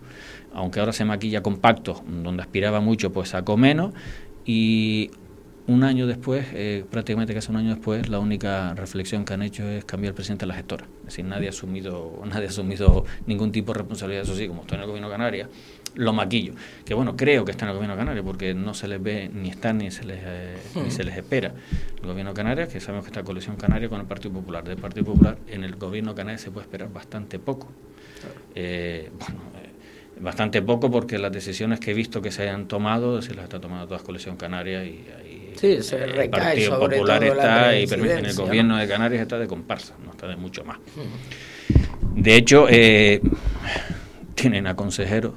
aunque 0.53 0.79
ahora 0.79 0.93
se 0.93 1.03
maquilla 1.05 1.41
compacto, 1.41 2.01
donde 2.07 2.41
aspiraba 2.41 2.79
mucho, 2.79 3.11
pues 3.11 3.29
sacó 3.29 3.57
menos, 3.57 3.93
y 4.45 5.11
un 5.67 5.83
año 5.83 6.07
después, 6.07 6.47
eh, 6.53 6.83
prácticamente 6.89 7.33
casi 7.33 7.51
un 7.51 7.57
año 7.57 7.69
después, 7.69 8.09
la 8.09 8.19
única 8.19 8.73
reflexión 8.73 9.25
que 9.25 9.33
han 9.33 9.41
hecho 9.41 9.67
es 9.69 9.85
cambiar 9.85 10.09
el 10.09 10.15
presidente 10.15 10.43
de 10.43 10.47
la 10.47 10.55
gestora. 10.55 10.85
Es 11.01 11.05
decir, 11.05 11.25
nadie 11.25 11.47
ha 11.47 11.49
asumido, 11.51 12.21
nadie 12.25 12.47
ha 12.47 12.49
asumido 12.49 13.05
ningún 13.27 13.51
tipo 13.51 13.71
de 13.73 13.79
responsabilidad, 13.79 14.23
eso 14.23 14.35
sí, 14.35 14.47
como 14.47 14.61
estoy 14.61 14.77
en 14.77 14.81
el 14.81 14.87
gobierno 14.87 15.07
de 15.09 15.13
Canarias, 15.13 15.49
lo 15.95 16.13
maquillo. 16.13 16.53
Que 16.83 16.93
bueno, 16.93 17.15
creo 17.15 17.45
que 17.45 17.51
está 17.51 17.65
en 17.65 17.69
el 17.69 17.75
gobierno 17.75 17.95
de 17.95 17.99
Canarias 17.99 18.25
porque 18.25 18.53
no 18.53 18.73
se 18.73 18.87
les 18.87 19.01
ve 19.01 19.29
ni 19.33 19.49
están 19.49 19.77
ni 19.77 19.91
se 19.91 20.03
les, 20.03 20.19
eh, 20.23 20.57
ni 20.83 20.89
se 20.89 21.03
les 21.03 21.15
espera. 21.15 21.53
El 22.01 22.07
gobierno 22.07 22.31
de 22.31 22.35
Canarias, 22.35 22.69
que 22.69 22.79
sabemos 22.79 23.05
que 23.05 23.11
está 23.11 23.23
coalición 23.23 23.55
canaria 23.55 23.87
con 23.87 24.01
el 24.01 24.07
Partido 24.07 24.33
Popular. 24.33 24.63
Del 24.63 24.77
Partido 24.77 25.05
Popular, 25.05 25.37
en 25.47 25.63
el 25.63 25.75
gobierno 25.75 26.11
de 26.11 26.17
Canarias 26.17 26.41
se 26.41 26.51
puede 26.51 26.65
esperar 26.65 26.91
bastante 26.91 27.39
poco. 27.39 27.69
Eh, 28.55 29.11
bueno, 29.19 29.41
bastante 30.21 30.61
poco 30.61 30.91
porque 30.91 31.17
las 31.17 31.31
decisiones 31.31 31.79
que 31.79 31.91
he 31.91 31.93
visto 31.93 32.21
que 32.21 32.31
se 32.31 32.43
hayan 32.43 32.67
tomado 32.67 33.21
se 33.21 33.33
las 33.33 33.43
está 33.43 33.59
tomando 33.59 33.87
toda 33.87 33.99
Coalición 33.99 34.37
Canaria 34.37 34.85
y, 34.85 35.05
el 35.61 36.29
Partido 36.29 36.79
Popular 36.79 37.23
está 37.23 37.75
y 37.77 37.83
en 37.83 38.25
el 38.25 38.35
gobierno 38.35 38.77
de 38.77 38.87
Canarias 38.87 39.21
está 39.21 39.37
de 39.37 39.47
comparsa, 39.47 39.95
no 40.03 40.11
está 40.11 40.27
de 40.27 40.35
mucho 40.35 40.63
más. 40.63 40.77
De 42.15 42.35
hecho, 42.35 42.67
eh, 42.69 43.21
tienen 44.35 44.67
a 44.67 44.75
consejeros, 44.75 45.33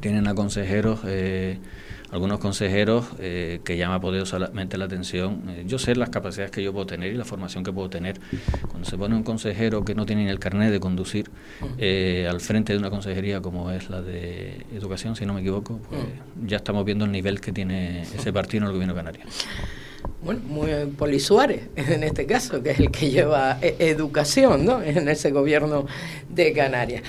tienen 0.00 0.26
a 0.26 0.34
consejeros 0.34 1.00
eh, 1.06 1.58
algunos 2.14 2.38
consejeros 2.38 3.06
eh, 3.18 3.58
que 3.64 3.76
llama 3.76 4.00
poderosamente 4.00 4.78
la 4.78 4.84
atención. 4.84 5.42
Eh, 5.48 5.64
yo 5.66 5.80
sé 5.80 5.96
las 5.96 6.10
capacidades 6.10 6.52
que 6.52 6.62
yo 6.62 6.72
puedo 6.72 6.86
tener 6.86 7.12
y 7.12 7.16
la 7.16 7.24
formación 7.24 7.64
que 7.64 7.72
puedo 7.72 7.90
tener. 7.90 8.20
Cuando 8.68 8.88
se 8.88 8.96
pone 8.96 9.16
un 9.16 9.24
consejero 9.24 9.84
que 9.84 9.96
no 9.96 10.06
tiene 10.06 10.22
ni 10.22 10.30
el 10.30 10.38
carnet 10.38 10.70
de 10.70 10.78
conducir 10.78 11.28
eh, 11.76 12.28
al 12.30 12.40
frente 12.40 12.72
de 12.72 12.78
una 12.78 12.88
consejería 12.88 13.40
como 13.40 13.72
es 13.72 13.90
la 13.90 14.00
de 14.00 14.64
educación, 14.76 15.16
si 15.16 15.26
no 15.26 15.34
me 15.34 15.40
equivoco, 15.40 15.80
pues 15.88 16.02
ya 16.46 16.58
estamos 16.58 16.84
viendo 16.84 17.04
el 17.04 17.10
nivel 17.10 17.40
que 17.40 17.50
tiene 17.50 18.02
ese 18.02 18.32
partido 18.32 18.62
en 18.62 18.68
el 18.68 18.72
gobierno 18.74 18.94
canario. 18.94 19.22
Bueno, 20.22 20.40
muy 20.46 20.70
Poli 20.96 21.18
Suárez, 21.18 21.68
en 21.74 22.04
este 22.04 22.26
caso, 22.26 22.62
que 22.62 22.70
es 22.70 22.78
el 22.78 22.92
que 22.92 23.10
lleva 23.10 23.58
educación 23.60 24.64
¿no? 24.64 24.80
en 24.80 25.08
ese 25.08 25.32
gobierno 25.32 25.86
de 26.28 26.52
Canarias. 26.52 27.02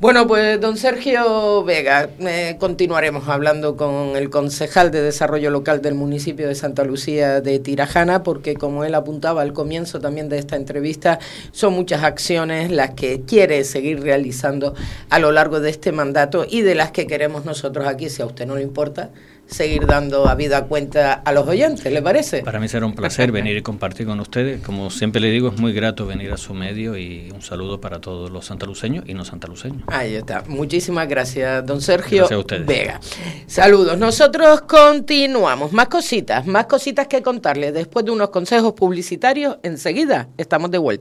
Bueno, 0.00 0.26
pues 0.26 0.60
don 0.60 0.78
Sergio 0.78 1.62
Vega, 1.64 2.08
eh, 2.18 2.56
continuaremos 2.58 3.28
hablando 3.28 3.76
con 3.76 4.16
el 4.16 4.30
concejal 4.30 4.90
de 4.90 5.00
Desarrollo 5.00 5.50
Local 5.50 5.80
del 5.80 5.94
municipio 5.94 6.48
de 6.48 6.56
Santa 6.56 6.82
Lucía 6.82 7.40
de 7.40 7.60
Tirajana, 7.60 8.24
porque 8.24 8.54
como 8.54 8.84
él 8.84 8.96
apuntaba 8.96 9.42
al 9.42 9.52
comienzo 9.52 10.00
también 10.00 10.28
de 10.28 10.38
esta 10.38 10.56
entrevista, 10.56 11.20
son 11.52 11.74
muchas 11.74 12.02
acciones 12.02 12.72
las 12.72 12.94
que 12.94 13.20
quiere 13.20 13.62
seguir 13.62 14.02
realizando 14.02 14.74
a 15.08 15.18
lo 15.20 15.30
largo 15.30 15.60
de 15.60 15.70
este 15.70 15.92
mandato 15.92 16.46
y 16.48 16.62
de 16.62 16.74
las 16.74 16.90
que 16.90 17.06
queremos 17.06 17.44
nosotros 17.44 17.86
aquí, 17.86 18.08
si 18.08 18.22
a 18.22 18.26
usted 18.26 18.46
no 18.46 18.56
le 18.56 18.62
importa, 18.62 19.10
seguir 19.52 19.86
dando 19.86 20.28
a 20.28 20.34
vida 20.34 20.64
cuenta 20.64 21.12
a 21.12 21.32
los 21.32 21.46
oyentes, 21.46 21.92
¿le 21.92 22.02
parece? 22.02 22.42
Para 22.42 22.60
mí 22.60 22.68
será 22.68 22.86
un 22.86 22.94
placer 22.94 23.32
venir 23.32 23.56
y 23.56 23.62
compartir 23.62 24.06
con 24.06 24.20
ustedes. 24.20 24.60
Como 24.62 24.90
siempre 24.90 25.20
le 25.20 25.30
digo, 25.30 25.48
es 25.48 25.58
muy 25.58 25.72
grato 25.72 26.06
venir 26.06 26.32
a 26.32 26.36
su 26.36 26.54
medio 26.54 26.96
y 26.96 27.30
un 27.34 27.42
saludo 27.42 27.80
para 27.80 28.00
todos 28.00 28.30
los 28.30 28.46
santaluceños 28.46 29.04
y 29.06 29.14
no 29.14 29.24
santaluceños. 29.24 29.82
Ahí 29.86 30.14
está. 30.14 30.42
Muchísimas 30.48 31.08
gracias, 31.08 31.64
don 31.66 31.80
Sergio 31.80 32.28
Vega. 32.66 33.00
Saludos. 33.46 33.98
Nosotros 33.98 34.62
continuamos. 34.62 35.72
Más 35.72 35.88
cositas, 35.88 36.46
más 36.46 36.66
cositas 36.66 37.06
que 37.06 37.22
contarles. 37.22 37.74
Después 37.74 38.04
de 38.04 38.10
unos 38.10 38.30
consejos 38.30 38.72
publicitarios, 38.72 39.56
enseguida 39.62 40.28
estamos 40.36 40.70
de 40.70 40.78
vuelta. 40.78 40.92